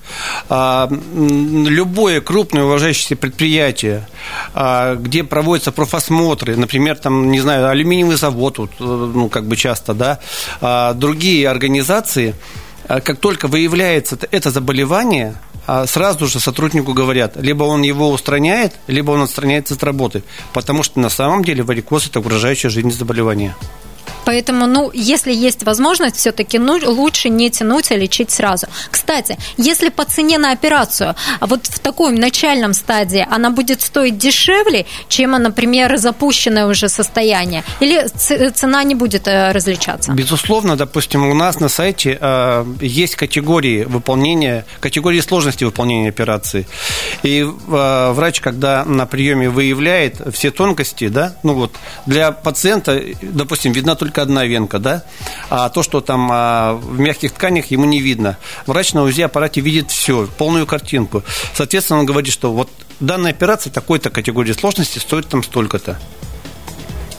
А, 0.49 0.89
любое 1.15 2.21
крупное 2.21 2.65
уважающееся 2.65 3.17
предприятие 3.17 3.74
предприятия, 3.75 4.09
а, 4.55 4.95
где 4.97 5.25
проводятся 5.25 5.73
профосмотры, 5.73 6.57
например, 6.57 6.97
там, 6.97 7.31
не 7.31 7.41
знаю, 7.41 7.69
алюминиевый 7.69 8.17
завод, 8.17 8.59
вот, 8.59 8.71
э, 8.81 8.85
ну, 9.15 9.29
как 9.29 9.47
бы 9.47 9.57
часто, 9.57 9.95
да, 9.95 10.19
а, 10.61 10.95
другие 10.95 11.49
организации, 11.49 12.35
а, 12.89 13.01
как 13.01 13.19
только 13.19 13.49
выявляется 13.49 14.19
это 14.31 14.51
заболевание, 14.51 15.35
сразу 15.87 16.27
же 16.27 16.41
сотруднику 16.41 16.93
говорят, 16.93 17.37
либо 17.37 17.65
он 17.65 17.81
его 17.81 18.11
устраняет, 18.11 18.75
либо 18.87 19.13
он 19.13 19.23
отстраняется 19.23 19.75
от 19.75 19.83
работы, 19.83 20.23
потому 20.53 20.83
что 20.83 21.01
на 21.01 21.09
самом 21.09 21.43
деле 21.43 21.63
варикоз– 21.63 22.07
это 22.09 22.21
угрожающее 22.21 22.69
жизни 22.69 22.91
заболевание. 22.91 23.55
Поэтому, 24.25 24.67
ну, 24.67 24.91
если 24.93 25.33
есть 25.33 25.65
возможность, 25.65 26.17
все-таки 26.17 26.59
ну, 26.59 26.79
лучше 26.85 27.29
не 27.29 27.51
тянуть, 27.51 27.91
а 27.91 27.97
лечить 27.97 28.31
сразу. 28.31 28.67
Кстати, 28.91 29.37
если 29.57 29.91
по 29.91 30.05
цене 30.05 30.39
на 30.39 30.53
операцию, 30.53 31.15
а 31.41 31.47
вот 31.47 31.67
в 31.67 31.79
таком 31.79 32.15
начальном 32.15 32.75
стадии 32.75 33.27
она 33.31 33.51
будет 33.51 33.83
стоить 33.83 34.19
дешевле, 34.19 34.87
чем, 35.09 35.33
например, 35.33 35.97
запущенное 35.97 36.67
уже 36.67 36.89
состояние? 36.89 37.65
Или 37.81 38.07
цена 38.55 38.85
не 38.85 38.95
будет 38.95 39.29
э, 39.29 39.53
различаться? 39.53 40.13
Безусловно, 40.13 40.77
допустим, 40.77 41.27
у 41.27 41.35
нас 41.35 41.61
на 41.61 41.69
сайте 41.69 42.19
э, 42.21 42.65
есть 42.81 43.17
категории 43.17 43.85
выполнения, 43.85 44.65
категории 44.81 45.21
сложности 45.21 45.65
выполнения 45.65 46.09
операции. 46.09 46.67
И 47.23 47.41
э, 47.41 48.13
врач, 48.13 48.41
когда 48.41 48.85
на 48.85 49.07
приеме 49.07 49.51
выявляет 49.51 50.21
все 50.33 50.51
тонкости, 50.51 51.09
да, 51.09 51.37
ну 51.43 51.55
вот 51.55 51.73
для 52.07 52.33
пациента, 52.33 53.01
допустим, 53.23 53.73
видна 53.73 53.94
только 53.95 54.15
только 54.15 54.23
одна 54.23 54.45
венка, 54.45 54.79
да, 54.79 55.03
а 55.51 55.69
то, 55.69 55.83
что 55.83 56.01
там 56.01 56.29
а, 56.31 56.75
в 56.75 57.01
мягких 57.01 57.33
тканях, 57.33 57.73
ему 57.73 57.85
не 57.85 58.01
видно. 58.01 58.39
Врач 58.67 58.93
на 58.93 59.03
УЗИ-аппарате 59.03 59.61
видит 59.61 59.91
все, 59.91 60.29
полную 60.39 60.67
картинку. 60.67 61.25
Соответственно, 61.53 62.01
он 62.01 62.07
говорит, 62.07 62.33
что 62.33 62.53
вот 62.53 62.71
данная 63.01 63.33
операция 63.33 63.73
такой-то 63.73 64.11
категории 64.11 64.53
сложности 64.53 65.01
стоит 65.01 65.27
там 65.27 65.43
столько-то. 65.43 65.99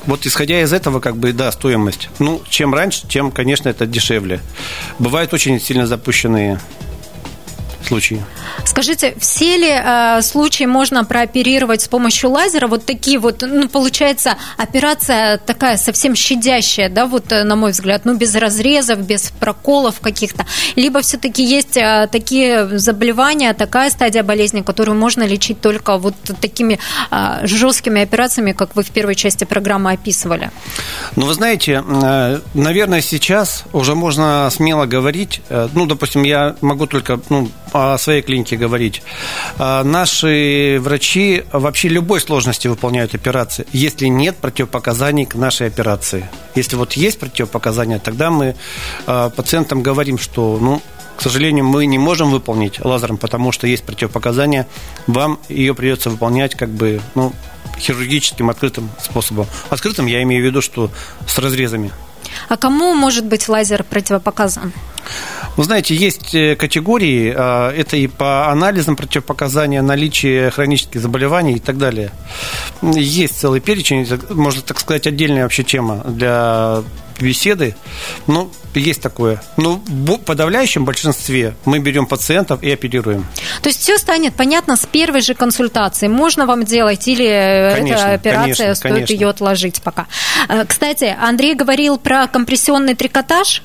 Вот 0.05 0.25
исходя 0.25 0.61
из 0.61 0.71
этого, 0.71 0.99
как 1.01 1.17
бы, 1.17 1.33
да, 1.33 1.51
стоимость. 1.51 2.09
Ну, 2.19 2.41
чем 2.49 2.73
раньше, 2.73 3.05
тем, 3.07 3.31
конечно, 3.31 3.67
это 3.67 3.85
дешевле. 3.85 4.39
Бывают 4.99 5.33
очень 5.33 5.59
сильно 5.59 5.88
запущенные 5.88 6.61
случаи. 7.85 8.23
Скажите, 8.65 9.15
все 9.19 9.57
ли 9.57 9.69
э, 9.69 10.21
случаи 10.21 10.65
можно 10.65 11.05
прооперировать 11.05 11.81
с 11.81 11.87
помощью 11.87 12.31
лазера? 12.31 12.67
Вот 12.67 12.85
такие 12.85 13.19
вот, 13.19 13.43
ну, 13.47 13.67
получается, 13.67 14.37
операция 14.57 15.37
такая 15.37 15.77
совсем 15.77 16.15
щадящая, 16.15 16.89
да, 16.89 17.05
вот 17.05 17.31
э, 17.31 17.43
на 17.43 17.55
мой 17.55 17.71
взгляд, 17.71 18.05
ну, 18.05 18.15
без 18.15 18.35
разрезов, 18.35 18.99
без 18.99 19.31
проколов 19.39 19.99
каких-то. 19.99 20.45
Либо 20.75 21.01
все-таки 21.01 21.43
есть 21.43 21.77
э, 21.77 22.07
такие 22.11 22.77
заболевания, 22.77 23.53
такая 23.53 23.89
стадия 23.89 24.23
болезни, 24.23 24.61
которую 24.61 24.97
можно 24.97 25.23
лечить 25.23 25.61
только 25.61 25.97
вот 25.97 26.15
такими 26.41 26.79
э, 27.11 27.39
жесткими 27.43 28.01
операциями, 28.01 28.51
как 28.51 28.75
вы 28.75 28.83
в 28.83 28.91
первой 28.91 29.15
части 29.15 29.43
программы 29.43 29.91
описывали? 29.91 30.51
Ну, 31.15 31.25
вы 31.25 31.33
знаете, 31.33 31.83
э, 31.85 32.39
наверное, 32.53 33.01
сейчас 33.01 33.63
уже 33.73 33.95
можно 33.95 34.49
смело 34.51 34.85
говорить, 34.85 35.41
э, 35.49 35.67
ну, 35.73 35.85
допустим, 35.85 36.23
я 36.23 36.55
могу 36.61 36.87
только, 36.87 37.19
ну, 37.29 37.49
о 37.75 37.97
своей 37.97 38.21
клинике 38.21 38.55
говорить. 38.55 39.01
А, 39.57 39.83
наши 39.83 40.77
врачи 40.79 41.43
вообще 41.51 41.89
любой 41.89 42.21
сложности 42.21 42.69
выполняют 42.69 43.13
операции, 43.13 43.67
если 43.73 44.05
нет 44.05 44.38
противопоказаний 44.38 45.25
к 45.25 45.35
нашей 45.35 45.67
операции. 45.67 46.29
Если 46.55 46.77
вот 46.77 46.93
есть 46.93 47.19
противопоказания, 47.19 47.99
тогда 47.99 48.31
мы 48.31 48.55
а, 49.07 49.29
пациентам 49.29 49.83
говорим, 49.83 50.17
что, 50.17 50.57
ну, 50.61 50.81
к 51.17 51.21
сожалению, 51.21 51.65
мы 51.65 51.85
не 51.85 51.97
можем 51.97 52.31
выполнить 52.31 52.79
лазером, 52.79 53.17
потому 53.17 53.51
что 53.51 53.67
есть 53.67 53.83
противопоказания. 53.83 54.67
Вам 55.07 55.39
ее 55.49 55.75
придется 55.75 56.09
выполнять 56.09 56.55
как 56.55 56.69
бы, 56.69 57.01
ну, 57.13 57.33
хирургическим 57.77 58.49
открытым 58.49 58.89
способом. 59.01 59.47
Открытым 59.69 60.05
я 60.05 60.23
имею 60.23 60.41
в 60.43 60.45
виду, 60.45 60.61
что 60.61 60.89
с 61.27 61.38
разрезами. 61.39 61.91
А 62.47 62.55
кому 62.55 62.93
может 62.93 63.25
быть 63.25 63.49
лазер 63.49 63.83
противопоказан? 63.83 64.71
Вы 65.57 65.63
знаете, 65.63 65.95
есть 65.95 66.35
э, 66.35 66.55
категории, 66.55 67.33
а, 67.35 67.71
это 67.71 67.97
и 67.97 68.07
по 68.07 68.51
анализам 68.51 68.95
противопоказания, 68.95 69.81
наличие 69.81 70.51
хронических 70.51 71.01
заболеваний 71.01 71.55
и 71.55 71.59
так 71.59 71.77
далее. 71.77 72.11
Есть 72.81 73.39
целый 73.39 73.61
перечень, 73.61 74.07
можно 74.29 74.61
так 74.61 74.79
сказать, 74.79 75.07
отдельная 75.07 75.43
вообще 75.43 75.63
тема 75.63 76.03
для 76.05 76.83
беседы. 77.19 77.75
Ну, 78.27 78.51
есть 78.73 79.01
такое. 79.01 79.41
Но 79.57 79.81
в 79.85 80.17
подавляющем 80.17 80.85
большинстве 80.85 81.55
мы 81.65 81.79
берем 81.79 82.05
пациентов 82.05 82.61
и 82.63 82.71
оперируем. 82.71 83.25
То 83.61 83.69
есть 83.69 83.81
все 83.81 83.97
станет 83.97 84.35
понятно 84.35 84.75
с 84.75 84.85
первой 84.85 85.21
же 85.21 85.33
консультации. 85.33 86.07
Можно 86.07 86.45
вам 86.45 86.65
делать 86.65 87.07
или 87.07 87.73
конечно, 87.75 87.99
эта 87.99 88.13
операция 88.13 88.55
конечно, 88.55 88.75
стоит 88.75 88.93
конечно. 88.93 89.13
ее 89.13 89.29
отложить 89.29 89.81
пока. 89.81 90.07
Э, 90.49 90.65
кстати, 90.65 91.15
Андрей 91.19 91.55
говорил 91.55 91.97
про 91.97 92.27
компрессионный 92.27 92.95
трикотаж. 92.95 93.61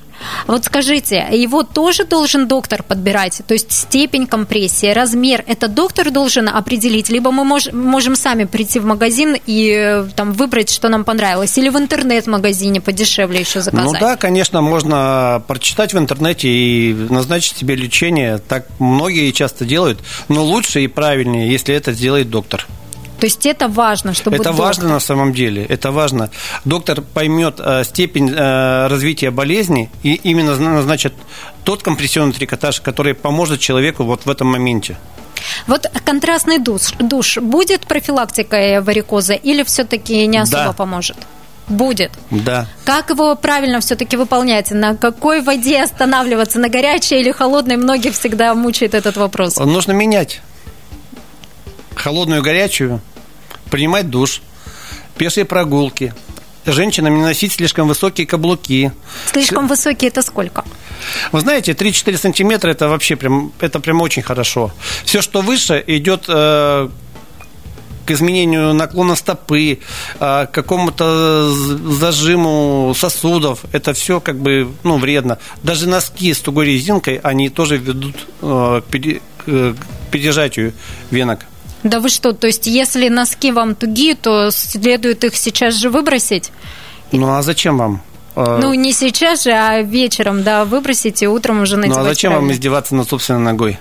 Вот 0.47 0.65
скажите, 0.65 1.27
его 1.33 1.63
тоже 1.63 2.05
должен 2.05 2.49
доктор 2.49 2.83
подбирать? 2.83 3.43
То 3.47 3.55
есть 3.55 3.73
степень 3.73 4.27
компрессии, 4.27 4.93
размер, 4.93 5.45
это 5.47 5.69
доктор 5.69 6.11
должен 6.11 6.49
определить? 6.49 7.09
Либо 7.09 7.31
мы 7.31 7.45
мож, 7.45 7.73
можем 7.73 8.17
сами 8.17 8.45
прийти 8.45 8.79
в 8.79 8.85
магазин 8.85 9.37
и 9.47 9.75
э, 9.77 10.07
там 10.15 10.33
выбрать, 10.33 10.71
что 10.71 10.89
нам 10.89 11.05
понравилось? 11.05 11.57
Или 11.59 11.69
в 11.69 11.79
интернет-магазине 11.79 12.81
подешевле 12.81 13.41
еще 13.41 13.61
заказать? 13.61 13.93
Ну 13.93 13.99
да, 13.99 14.17
конечно, 14.17 14.61
можно 14.61 15.43
прочитать 15.47 15.95
в 15.95 15.99
интернете 15.99 16.49
и 16.49 16.93
назначить 16.93 17.57
себе 17.57 17.77
лечение. 17.77 18.39
Так 18.39 18.67
многие 18.79 19.31
часто 19.33 19.65
делают. 19.65 20.01
Но 20.29 20.45
лучше 20.45 20.83
и 20.83 20.87
правильнее, 20.87 21.51
если 21.51 21.75
это 21.75 21.93
сделает 21.93 22.31
доктор. 22.31 22.67
То 23.21 23.27
есть 23.27 23.47
это 23.47 23.69
важно, 23.69 24.15
чтобы 24.15 24.37
Это 24.37 24.45
доктор... 24.45 24.65
важно 24.67 24.89
на 24.89 25.01
самом 25.01 25.33
деле, 25.33 25.65
это 25.65 25.93
важно. 25.93 26.31
Доктор 26.65 27.03
поймет 27.03 27.57
э, 27.59 27.85
степень 27.85 28.31
э, 28.31 28.87
развития 28.87 29.31
болезни 29.31 29.91
и 30.03 30.15
именно 30.15 30.57
назначит 30.57 31.13
тот 31.65 31.83
компрессионный 31.83 32.33
трикотаж, 32.33 32.81
который 32.81 33.15
поможет 33.15 33.61
человеку 33.61 34.05
вот 34.05 34.25
в 34.25 34.31
этом 34.31 34.49
моменте. 34.49 34.97
Вот 35.67 35.87
контрастный 36.05 36.59
душ, 36.59 36.93
душ 36.99 37.39
будет 37.39 37.87
профилактикой 37.87 38.81
варикоза 38.81 39.35
или 39.35 39.63
все-таки 39.65 40.27
не 40.27 40.39
особо 40.39 40.65
да. 40.65 40.73
поможет? 40.73 41.17
Будет. 41.69 42.11
Да. 42.31 42.67
Как 42.85 43.11
его 43.11 43.37
правильно 43.37 43.81
все-таки 43.81 44.17
выполнять? 44.17 44.71
На 44.71 44.97
какой 44.97 45.41
воде 45.41 45.83
останавливаться? 45.83 46.59
На 46.59 46.69
горячей 46.69 47.21
или 47.21 47.31
холодной? 47.31 47.77
Многих 47.77 48.15
всегда 48.15 48.55
мучает 48.55 48.95
этот 48.95 49.17
вопрос. 49.17 49.57
Нужно 49.57 49.93
менять. 49.93 50.41
Холодную, 51.95 52.43
горячую 52.43 53.01
принимать 53.71 54.11
душ, 54.11 54.43
пешие 55.17 55.45
прогулки, 55.45 56.15
женщинам 56.67 57.17
не 57.17 57.23
носить 57.23 57.53
слишком 57.53 57.89
высокие 57.89 58.27
каблуки. 58.27 58.93
Слишком 59.33 59.67
высокие 59.67 60.09
это 60.09 60.23
сколько? 60.23 60.65
Вы 61.33 61.41
знаете, 61.41 61.73
3-4 61.73 62.19
сантиметра 62.19 62.71
это 62.71 62.89
вообще 62.89 63.17
прям, 63.17 63.53
это 63.61 63.81
прям 63.81 64.01
очень 64.01 64.23
хорошо. 64.23 64.73
Все, 65.05 65.23
что 65.23 65.41
выше, 65.41 65.83
идет 65.87 66.25
э, 66.29 66.89
к 68.07 68.11
изменению 68.11 68.75
наклона 68.75 69.15
стопы, 69.15 69.79
э, 70.19 70.47
к 70.47 70.51
какому-то 70.51 71.51
зажиму 71.53 72.93
сосудов. 72.97 73.61
Это 73.73 73.95
все 73.95 74.21
как 74.21 74.39
бы 74.39 74.69
ну, 74.83 74.99
вредно. 74.99 75.39
Даже 75.63 75.89
носки 75.89 76.35
с 76.35 76.41
тугой 76.41 76.67
резинкой, 76.67 77.21
они 77.23 77.49
тоже 77.49 77.79
ведут 77.79 78.17
э, 78.43 78.83
к 78.91 79.77
пережатию 80.11 80.75
венок. 81.11 81.47
Да 81.83 82.01
вы 82.01 82.09
что, 82.09 82.33
то 82.33 82.47
есть 82.47 82.67
если 82.67 83.09
носки 83.09 83.53
вам 83.53 83.75
тугие, 83.75 84.15
то 84.15 84.51
следует 84.51 85.25
их 85.25 85.37
сейчас 85.37 85.75
же 85.75 85.91
выбросить? 85.91 86.51
Ну 87.13 87.33
а 87.33 87.43
зачем 87.43 87.79
вам? 87.79 88.03
А, 88.37 88.59
ну, 88.59 88.73
не 88.75 88.93
сейчас 88.93 89.45
же, 89.45 89.51
а 89.51 89.81
вечером, 89.83 90.43
да, 90.43 90.65
выбросите, 90.65 91.29
утром 91.29 91.63
уже 91.63 91.77
надевать. 91.77 91.99
Ну, 91.99 92.05
а 92.05 92.09
зачем 92.09 92.31
правильно? 92.31 92.49
вам 92.49 92.57
издеваться 92.57 92.95
над 92.95 93.09
собственной 93.09 93.41
ногой? 93.41 93.79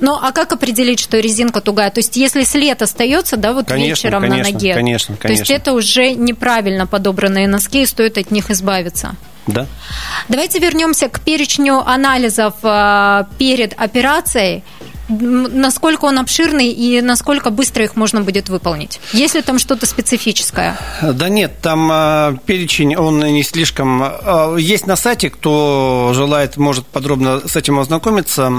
Ну, 0.00 0.14
а 0.14 0.32
как 0.32 0.52
определить, 0.52 1.00
что 1.00 1.18
резинка 1.18 1.60
тугая? 1.60 1.90
То 1.90 1.98
есть, 1.98 2.16
если 2.16 2.44
след 2.44 2.80
остается, 2.82 3.36
да, 3.36 3.52
вот 3.52 3.66
конечно, 3.66 3.88
вечером 3.88 4.22
конечно, 4.22 4.44
на 4.44 4.52
ноге, 4.52 4.74
конечно, 4.74 5.16
конечно. 5.16 5.28
то 5.28 5.32
есть 5.32 5.50
это 5.50 5.72
уже 5.72 6.12
неправильно 6.12 6.86
подобранные 6.86 7.48
носки, 7.48 7.82
и 7.82 7.86
стоит 7.86 8.16
от 8.18 8.30
них 8.30 8.50
избавиться. 8.50 9.16
Да. 9.46 9.66
Давайте 10.28 10.58
вернемся 10.58 11.08
к 11.08 11.20
перечню 11.20 11.78
анализов 11.86 12.54
э, 12.62 13.24
перед 13.38 13.78
операцией 13.78 14.64
насколько 15.08 16.04
он 16.06 16.18
обширный 16.18 16.68
и 16.68 17.00
насколько 17.00 17.50
быстро 17.50 17.84
их 17.84 17.96
можно 17.96 18.20
будет 18.22 18.48
выполнить? 18.48 19.00
Есть 19.12 19.34
ли 19.34 19.42
там 19.42 19.58
что-то 19.58 19.86
специфическое? 19.86 20.78
Да 21.02 21.28
нет, 21.28 21.60
там 21.62 21.90
э, 21.92 22.36
перечень, 22.46 22.96
он 22.96 23.20
не 23.20 23.42
слишком... 23.42 24.02
Э, 24.02 24.56
есть 24.58 24.86
на 24.86 24.96
сайте, 24.96 25.30
кто 25.30 26.12
желает, 26.14 26.56
может 26.56 26.86
подробно 26.86 27.40
с 27.46 27.56
этим 27.56 27.78
ознакомиться. 27.78 28.50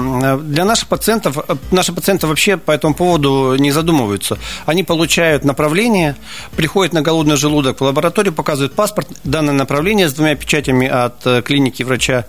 Для 0.42 0.64
наших 0.64 0.88
пациентов, 0.88 1.38
наши 1.70 1.92
пациенты 1.92 2.26
вообще 2.26 2.56
по 2.56 2.72
этому 2.72 2.94
поводу 2.94 3.56
не 3.58 3.70
задумываются. 3.70 4.38
Они 4.66 4.84
получают 4.84 5.44
направление, 5.44 6.16
приходят 6.56 6.92
на 6.92 7.02
голодный 7.02 7.36
желудок 7.36 7.80
в 7.80 7.84
лабораторию, 7.84 8.32
показывают 8.32 8.74
паспорт, 8.74 9.08
данное 9.24 9.54
направление 9.54 10.08
с 10.08 10.14
двумя 10.14 10.34
печатями 10.34 10.86
от 10.86 11.26
э, 11.26 11.42
клиники 11.42 11.82
врача, 11.82 12.26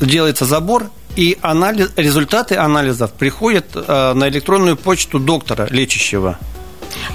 делается 0.00 0.44
забор, 0.44 0.90
и 1.16 1.38
анализ, 1.42 1.90
результаты 1.96 2.56
анализов 2.56 3.12
приходят 3.12 3.66
э, 3.74 4.12
на 4.14 4.28
электронную 4.28 4.76
почту 4.76 5.18
доктора 5.18 5.66
лечащего. 5.70 6.38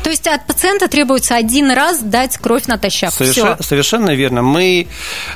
То 0.04 0.10
есть 0.10 0.28
от 0.28 0.46
пациента 0.46 0.88
требуется 0.88 1.36
один 1.36 1.72
раз 1.72 2.00
дать 2.00 2.38
кровь 2.38 2.66
натощак. 2.68 3.12
Все. 3.14 3.58
совершенно 3.60 4.12
верно. 4.12 4.42
Мы 4.42 4.88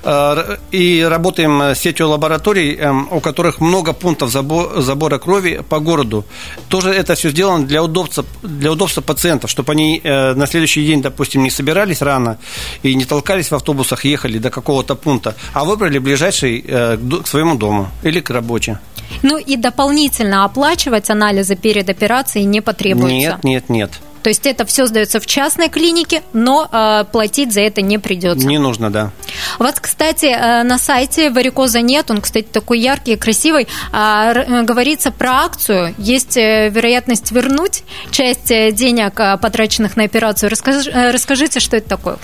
э, 0.04 0.58
и 0.72 1.06
работаем 1.10 1.62
с 1.62 1.80
сетью 1.80 2.10
лабораторий, 2.10 2.76
э, 2.76 2.92
у 3.12 3.20
которых 3.20 3.60
много 3.60 3.94
пунктов 3.94 4.32
забор, 4.32 4.82
забора 4.82 5.18
крови 5.20 5.62
по 5.68 5.80
городу. 5.80 6.26
Тоже 6.70 6.92
это 6.92 7.16
все 7.16 7.30
сделано 7.30 7.66
для 7.66 7.84
удобства, 7.84 8.26
для 8.42 8.72
удобства 8.72 9.02
пациентов, 9.02 9.50
чтобы 9.50 9.74
они 9.74 10.02
э, 10.04 10.34
на 10.34 10.48
следующий 10.48 10.86
день, 10.86 11.02
допустим, 11.02 11.44
не 11.44 11.50
собирались 11.50 12.02
рано 12.02 12.38
и 12.84 12.96
не 12.96 13.06
толкались 13.06 13.52
в 13.52 13.56
автобусах, 13.56 14.06
ехали 14.06 14.38
до 14.38 14.50
какого-то 14.50 14.96
пункта, 14.96 15.36
а 15.54 15.64
выбрали 15.66 16.00
ближайший 16.00 16.64
э, 16.68 16.98
к 16.98 17.28
своему 17.28 17.56
дому 17.56 17.90
или 18.04 18.20
к 18.20 18.30
работе. 18.30 18.80
Ну 19.24 19.38
и 19.38 19.58
дополнительно 19.58 20.46
оплачивать 20.46 21.10
анализы 21.10 21.56
перед 21.56 21.90
операцией 21.90 22.46
не 22.46 22.62
потребуется? 22.62 23.12
Нет, 23.12 23.44
нет, 23.44 23.70
нет. 23.70 23.92
То 24.24 24.30
есть 24.30 24.46
это 24.46 24.66
все 24.66 24.86
сдается 24.86 25.20
в 25.20 25.26
частной 25.26 25.70
клинике, 25.70 26.22
но 26.34 26.68
э, 26.72 27.06
платить 27.12 27.54
за 27.54 27.62
это 27.62 27.82
не 27.82 27.98
придется. 27.98 28.48
Не 28.48 28.58
нужно, 28.58 28.92
да. 28.92 29.12
У 29.60 29.64
вас, 29.64 29.76
кстати, 29.80 30.26
э, 30.26 30.64
на 30.64 30.78
сайте 30.78 31.30
варикоза 31.30 31.82
нет, 31.82 32.12
он, 32.12 32.22
кстати, 32.22 32.48
такой 32.52 32.80
яркий, 32.80 33.16
красивый. 33.16 33.68
А, 33.92 34.34
э, 34.34 34.64
говорится 34.64 35.12
про 35.12 35.46
акцию. 35.46 35.96
Есть 35.98 36.38
э, 36.38 36.70
вероятность 36.70 37.32
вернуть 37.32 37.84
часть 38.12 38.48
денег, 38.48 39.14
потраченных 39.42 39.98
на 39.98 40.04
операцию. 40.04 40.50
Расскажи, 40.50 40.92
расскажите, 40.92 41.60
что 41.60 41.78
это 41.78 41.90
такое? 41.90 42.18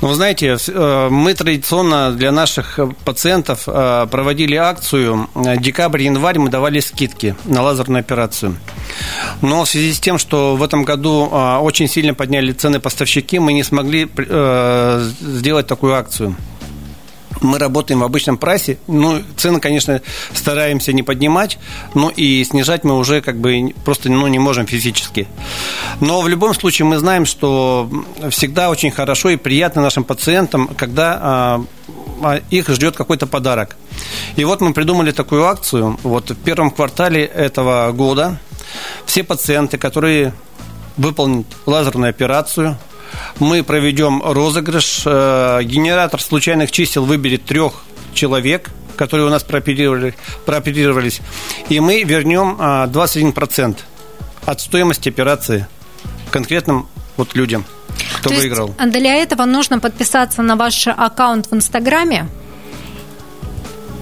Ну, 0.00 0.08
вы 0.08 0.14
знаете, 0.14 0.56
мы 1.10 1.34
традиционно 1.34 2.12
для 2.12 2.32
наших 2.32 2.78
пациентов 3.04 3.64
проводили 3.64 4.56
акцию. 4.56 5.28
Декабрь-январь 5.34 6.38
мы 6.38 6.48
давали 6.48 6.80
скидки 6.80 7.36
на 7.44 7.62
лазерную 7.62 8.00
операцию. 8.00 8.56
Но 9.40 9.64
в 9.64 9.68
связи 9.68 9.92
с 9.92 10.00
тем, 10.00 10.18
что 10.18 10.56
в 10.56 10.62
этом 10.62 10.84
году 10.84 11.28
очень 11.60 11.88
сильно 11.88 12.14
подняли 12.14 12.52
цены 12.52 12.80
поставщики, 12.80 13.38
мы 13.38 13.52
не 13.52 13.62
смогли 13.62 14.08
э, 14.16 15.10
сделать 15.20 15.66
такую 15.66 15.94
акцию. 15.94 16.36
Мы 17.40 17.58
работаем 17.58 18.00
в 18.00 18.04
обычном 18.04 18.36
прайсе. 18.36 18.78
Ну, 18.86 19.20
цены, 19.36 19.58
конечно, 19.58 20.00
стараемся 20.32 20.92
не 20.92 21.02
поднимать, 21.02 21.58
но 21.94 22.10
и 22.10 22.44
снижать 22.44 22.84
мы 22.84 22.96
уже 22.96 23.20
как 23.20 23.38
бы 23.38 23.74
просто 23.84 24.10
ну, 24.10 24.26
не 24.28 24.38
можем 24.38 24.66
физически. 24.66 25.26
Но 26.00 26.20
в 26.20 26.28
любом 26.28 26.54
случае 26.54 26.86
мы 26.86 26.98
знаем, 26.98 27.26
что 27.26 27.90
всегда 28.30 28.70
очень 28.70 28.92
хорошо 28.92 29.30
и 29.30 29.36
приятно 29.36 29.82
нашим 29.82 30.04
пациентам, 30.04 30.68
когда 30.68 31.18
а, 31.20 31.64
а, 32.22 32.40
их 32.50 32.68
ждет 32.68 32.96
какой-то 32.96 33.26
подарок. 33.26 33.76
И 34.36 34.44
вот 34.44 34.60
мы 34.60 34.72
придумали 34.72 35.10
такую 35.10 35.44
акцию. 35.46 35.98
Вот 36.04 36.30
в 36.30 36.36
первом 36.36 36.70
квартале 36.70 37.24
этого 37.24 37.90
года 37.92 38.38
все 39.04 39.24
пациенты, 39.24 39.78
которые 39.78 40.32
выполнят 40.96 41.46
лазерную 41.66 42.10
операцию, 42.10 42.76
мы 43.38 43.62
проведем 43.62 44.22
розыгрыш. 44.22 45.02
Э, 45.04 45.60
генератор 45.62 46.20
случайных 46.20 46.70
чисел 46.70 47.04
выберет 47.04 47.44
трех 47.44 47.82
человек, 48.14 48.70
которые 48.96 49.26
у 49.26 49.30
нас 49.30 49.42
прооперировали, 49.42 50.14
прооперировались, 50.46 51.20
и 51.68 51.80
мы 51.80 52.02
вернем 52.02 52.56
21% 52.60 53.76
а, 54.46 54.50
от 54.50 54.60
стоимости 54.60 55.08
операции 55.08 55.66
конкретным 56.30 56.88
вот 57.16 57.34
людям, 57.34 57.64
кто 58.18 58.30
То 58.30 58.36
выиграл. 58.36 58.74
Есть 58.78 58.90
для 58.92 59.14
этого 59.14 59.44
нужно 59.44 59.78
подписаться 59.78 60.42
на 60.42 60.56
ваш 60.56 60.88
аккаунт 60.88 61.50
в 61.50 61.54
Инстаграме, 61.54 62.28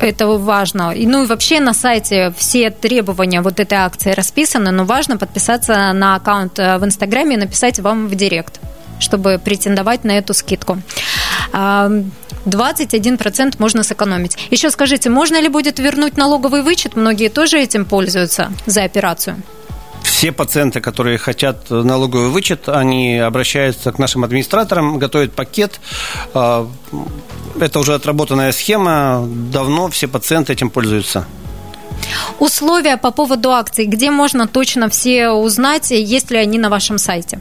это 0.03 0.27
важно. 0.27 0.93
И, 0.93 1.07
ну 1.07 1.25
и 1.25 1.27
вообще 1.27 1.61
на 1.61 1.75
сайте 1.75 2.33
все 2.37 2.71
требования 2.71 3.41
вот 3.41 3.61
этой 3.61 3.79
акции 3.79 4.13
расписаны, 4.13 4.71
но 4.71 4.85
важно 4.85 5.17
подписаться 5.17 5.93
на 5.93 6.17
аккаунт 6.17 6.59
э, 6.59 6.79
в 6.79 6.85
Инстаграме 6.85 7.37
и 7.37 7.39
написать 7.39 7.81
вам 7.81 8.09
в 8.09 8.15
директ, 8.15 8.61
чтобы 8.99 9.41
претендовать 9.43 10.05
на 10.05 10.19
эту 10.19 10.35
скидку. 10.35 10.79
21% 11.53 13.55
можно 13.59 13.83
сэкономить. 13.83 14.37
Еще 14.51 14.71
скажите, 14.71 15.11
можно 15.11 15.41
ли 15.41 15.49
будет 15.49 15.79
вернуть 15.79 16.17
налоговый 16.17 16.63
вычет? 16.63 16.97
Многие 16.97 17.29
тоже 17.29 17.61
этим 17.61 17.85
пользуются 17.85 18.53
за 18.67 18.85
операцию 18.85 19.37
все 20.21 20.33
пациенты, 20.33 20.83
которые 20.83 21.17
хотят 21.17 21.71
налоговый 21.71 22.29
вычет, 22.29 22.69
они 22.69 23.17
обращаются 23.17 23.91
к 23.91 23.99
нашим 23.99 24.23
администраторам, 24.23 24.99
готовят 24.99 25.33
пакет. 25.33 25.81
А, 26.35 26.69
это 27.59 27.79
уже 27.79 27.95
отработанная 27.95 28.53
схема, 28.53 29.27
давно 29.27 29.89
все 29.89 30.09
пациенты 30.09 30.53
этим 30.53 30.69
пользуются. 30.69 31.25
Условия 32.39 32.99
по 32.99 33.13
поводу 33.13 33.51
акций, 33.53 33.87
где 33.87 34.11
можно 34.11 34.47
точно 34.47 34.91
все 34.91 35.31
узнать, 35.31 35.91
есть 35.91 36.31
ли 36.31 36.37
они 36.37 36.59
на 36.59 36.69
вашем 36.69 36.99
сайте? 36.99 37.41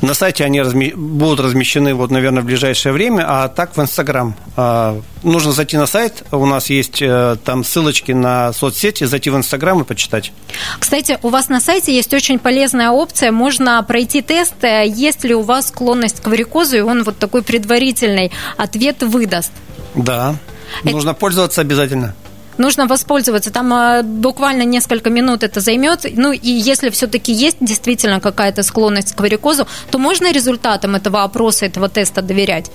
На 0.00 0.14
сайте 0.14 0.44
они 0.44 0.60
разми... 0.60 0.92
будут 0.94 1.40
размещены, 1.40 1.94
вот, 1.94 2.10
наверное, 2.10 2.42
в 2.42 2.46
ближайшее 2.46 2.92
время, 2.92 3.24
а 3.26 3.48
так 3.48 3.76
в 3.76 3.80
Инстаграм. 3.80 4.34
А, 4.56 5.00
нужно 5.22 5.52
зайти 5.52 5.76
на 5.76 5.86
сайт, 5.86 6.24
у 6.32 6.46
нас 6.46 6.70
есть 6.70 7.02
э, 7.02 7.36
там 7.44 7.64
ссылочки 7.64 8.12
на 8.12 8.52
соцсети, 8.52 9.04
зайти 9.04 9.30
в 9.30 9.36
Инстаграм 9.36 9.80
и 9.80 9.84
почитать. 9.84 10.32
Кстати, 10.78 11.18
у 11.22 11.28
вас 11.28 11.48
на 11.48 11.60
сайте 11.60 11.94
есть 11.94 12.12
очень 12.14 12.38
полезная 12.38 12.90
опция, 12.90 13.32
можно 13.32 13.82
пройти 13.82 14.22
тест, 14.22 14.62
э, 14.62 14.86
есть 14.86 15.24
ли 15.24 15.34
у 15.34 15.42
вас 15.42 15.68
склонность 15.68 16.20
к 16.20 16.26
варикозу, 16.26 16.76
и 16.76 16.80
он 16.80 17.04
вот 17.04 17.18
такой 17.18 17.42
предварительный 17.42 18.32
ответ 18.56 19.02
выдаст. 19.02 19.52
Да, 19.94 20.36
Это... 20.82 20.92
нужно 20.92 21.14
пользоваться 21.14 21.60
обязательно 21.60 22.14
нужно 22.60 22.86
воспользоваться. 22.86 23.50
Там 23.50 23.72
а, 23.72 24.02
буквально 24.02 24.64
несколько 24.64 25.10
минут 25.10 25.42
это 25.42 25.60
займет. 25.60 26.06
Ну 26.16 26.32
и 26.32 26.50
если 26.50 26.90
все-таки 26.90 27.32
есть 27.32 27.56
действительно 27.60 28.20
какая-то 28.20 28.62
склонность 28.62 29.14
к 29.14 29.20
варикозу, 29.20 29.66
то 29.90 29.98
можно 29.98 30.32
результатам 30.32 30.94
этого 30.94 31.22
опроса, 31.22 31.66
этого 31.66 31.88
теста 31.88 32.22
доверять? 32.22 32.70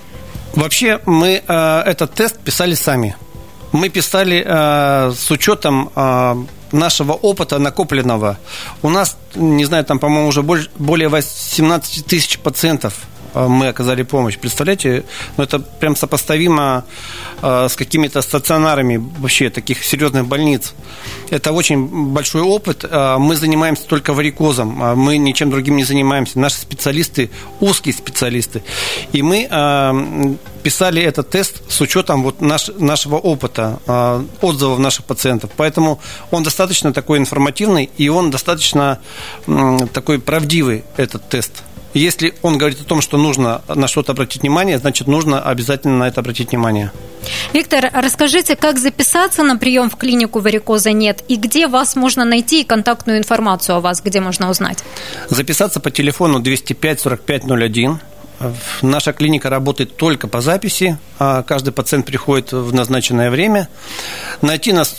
Вообще 0.54 1.00
мы 1.06 1.42
э, 1.46 1.80
этот 1.86 2.14
тест 2.14 2.38
писали 2.38 2.74
сами. 2.74 3.16
Мы 3.72 3.88
писали 3.88 4.44
э, 4.46 5.12
с 5.12 5.30
учетом 5.30 5.90
э, 5.94 6.34
нашего 6.72 7.12
опыта 7.12 7.58
накопленного. 7.58 8.38
У 8.82 8.88
нас, 8.88 9.16
не 9.34 9.64
знаю, 9.64 9.84
там, 9.84 9.98
по-моему, 9.98 10.28
уже 10.28 10.42
более 10.42 11.08
18 11.08 12.06
тысяч 12.06 12.38
пациентов 12.38 12.94
мы 13.34 13.68
оказали 13.68 14.02
помощь. 14.02 14.38
Представляете, 14.38 15.04
ну, 15.36 15.44
это 15.44 15.58
прям 15.58 15.96
сопоставимо 15.96 16.84
э, 17.42 17.68
с 17.68 17.76
какими-то 17.76 18.22
стационарами 18.22 18.96
вообще 19.18 19.50
таких 19.50 19.84
серьезных 19.84 20.26
больниц. 20.26 20.74
Это 21.30 21.52
очень 21.52 22.12
большой 22.12 22.42
опыт. 22.42 22.84
Э, 22.84 23.16
мы 23.18 23.36
занимаемся 23.36 23.86
только 23.86 24.14
варикозом, 24.14 24.68
мы 24.96 25.18
ничем 25.18 25.50
другим 25.50 25.76
не 25.76 25.84
занимаемся. 25.84 26.38
Наши 26.38 26.56
специалисты 26.56 27.30
узкие 27.60 27.94
специалисты. 27.94 28.62
И 29.12 29.22
мы 29.22 29.48
э, 29.50 30.34
писали 30.62 31.02
этот 31.02 31.30
тест 31.30 31.62
с 31.70 31.80
учетом 31.80 32.22
вот 32.22 32.40
наш, 32.40 32.68
нашего 32.78 33.16
опыта, 33.16 33.80
э, 33.86 34.24
отзывов 34.40 34.78
наших 34.78 35.04
пациентов. 35.04 35.50
Поэтому 35.56 36.00
он 36.30 36.42
достаточно 36.42 36.92
такой 36.92 37.18
информативный 37.18 37.90
и 37.96 38.08
он 38.08 38.30
достаточно 38.30 38.98
такой 39.92 40.18
правдивый, 40.18 40.84
этот 40.96 41.28
тест. 41.28 41.62
Если 41.96 42.34
он 42.42 42.58
говорит 42.58 42.78
о 42.82 42.84
том, 42.84 43.00
что 43.00 43.16
нужно 43.16 43.62
на 43.68 43.88
что-то 43.88 44.12
обратить 44.12 44.42
внимание, 44.42 44.78
значит, 44.78 45.06
нужно 45.06 45.40
обязательно 45.40 45.96
на 45.96 46.08
это 46.08 46.20
обратить 46.20 46.50
внимание. 46.50 46.92
Виктор, 47.54 47.90
расскажите, 47.90 48.54
как 48.54 48.78
записаться 48.78 49.42
на 49.42 49.56
прием 49.56 49.88
в 49.88 49.96
клинику 49.96 50.40
варикоза 50.40 50.92
нет 50.92 51.24
и 51.28 51.36
где 51.36 51.68
вас 51.68 51.96
можно 51.96 52.26
найти 52.26 52.60
и 52.60 52.64
контактную 52.64 53.18
информацию 53.18 53.76
о 53.76 53.80
вас, 53.80 54.02
где 54.02 54.20
можно 54.20 54.50
узнать? 54.50 54.84
Записаться 55.30 55.80
по 55.80 55.90
телефону 55.90 56.38
205 56.38 57.02
4501. 57.02 57.98
Наша 58.82 59.14
клиника 59.14 59.48
работает 59.48 59.96
только 59.96 60.28
по 60.28 60.42
записи. 60.42 60.98
А 61.18 61.42
каждый 61.44 61.72
пациент 61.72 62.04
приходит 62.04 62.52
в 62.52 62.74
назначенное 62.74 63.30
время. 63.30 63.70
Найти 64.42 64.74
нас 64.74 64.96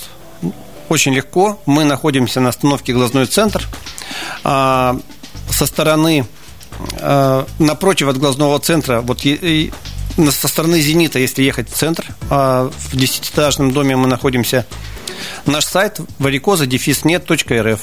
очень 0.90 1.14
легко. 1.14 1.60
Мы 1.68 1.84
находимся 1.84 2.40
на 2.40 2.50
остановке 2.50 2.94
«Глазной 2.94 3.28
центр». 3.28 3.64
А, 4.44 5.00
со 5.52 5.68
стороны 5.68 6.26
напротив 7.60 8.10
от 8.10 8.18
глазного 8.18 8.60
центра, 8.60 9.02
вот 9.02 9.22
со 9.22 10.48
стороны 10.48 10.82
«Зенита», 10.82 11.20
если 11.20 11.44
ехать 11.44 11.70
в 11.70 11.74
центр, 11.74 12.06
а 12.30 12.70
в 12.90 12.96
десятиэтажном 12.96 13.72
доме 13.72 13.96
мы 13.96 14.08
находимся, 14.08 14.66
наш 15.46 15.66
сайт 15.66 16.00
varicozа-нет.рф. 16.20 17.80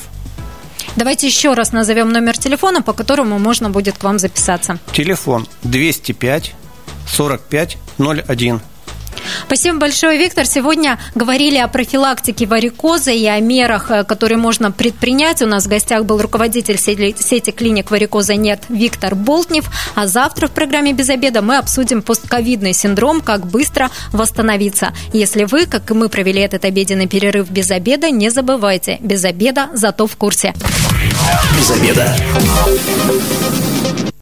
Давайте 0.97 1.27
еще 1.27 1.55
раз 1.55 1.73
назовем 1.73 2.13
номер 2.13 2.37
телефона, 2.39 2.83
по 2.83 2.93
которому 2.93 3.39
можно 3.39 3.71
будет 3.71 3.99
к 3.99 4.05
вам 4.05 4.19
записаться. 4.19 4.79
Телефон 4.93 5.47
205 5.63 6.55
45 7.07 7.79
01. 7.99 8.61
Спасибо 9.47 9.79
большое, 9.79 10.19
Виктор. 10.19 10.47
Сегодня 10.47 10.99
говорили 11.15 11.59
о 11.59 11.69
профилактике 11.69 12.47
варикоза 12.47 13.11
и 13.11 13.27
о 13.27 13.41
мерах, 13.41 13.91
э, 13.91 14.05
которые 14.05 14.39
можно 14.39 14.71
предпринять. 14.71 15.43
У 15.43 15.47
нас 15.47 15.65
в 15.65 15.69
гостях 15.69 16.05
был 16.05 16.21
руководитель 16.21 16.79
сети 16.79 17.51
клиник 17.51 17.91
варикоза 17.91 18.35
нет 18.35 18.63
Виктор 18.69 19.15
Болтнев. 19.15 19.71
А 19.95 20.07
завтра 20.07 20.49
в 20.49 20.53
программе 20.53 20.93
«Без 20.93 21.09
обеда» 21.11 21.43
мы 21.43 21.57
обсудим 21.59 22.03
постковидный 22.03 22.73
синдром, 22.73 23.21
как 23.21 23.47
быстро 23.47 23.91
восстановиться. 24.13 24.93
Если 25.13 25.45
вы, 25.45 25.67
как 25.67 25.91
и 25.91 25.95
мы, 25.95 26.09
провели 26.09 26.41
этот 26.41 26.65
обеденный 26.65 27.07
перерыв 27.07 27.51
без 27.51 27.71
обеда, 27.71 28.11
не 28.11 28.31
забывайте, 28.31 28.99
без 29.01 29.25
обеда 29.25 29.69
зато 29.75 30.07
в 30.07 30.17
курсе. 30.17 30.55
Без 31.59 31.71
обеда. 31.71 32.17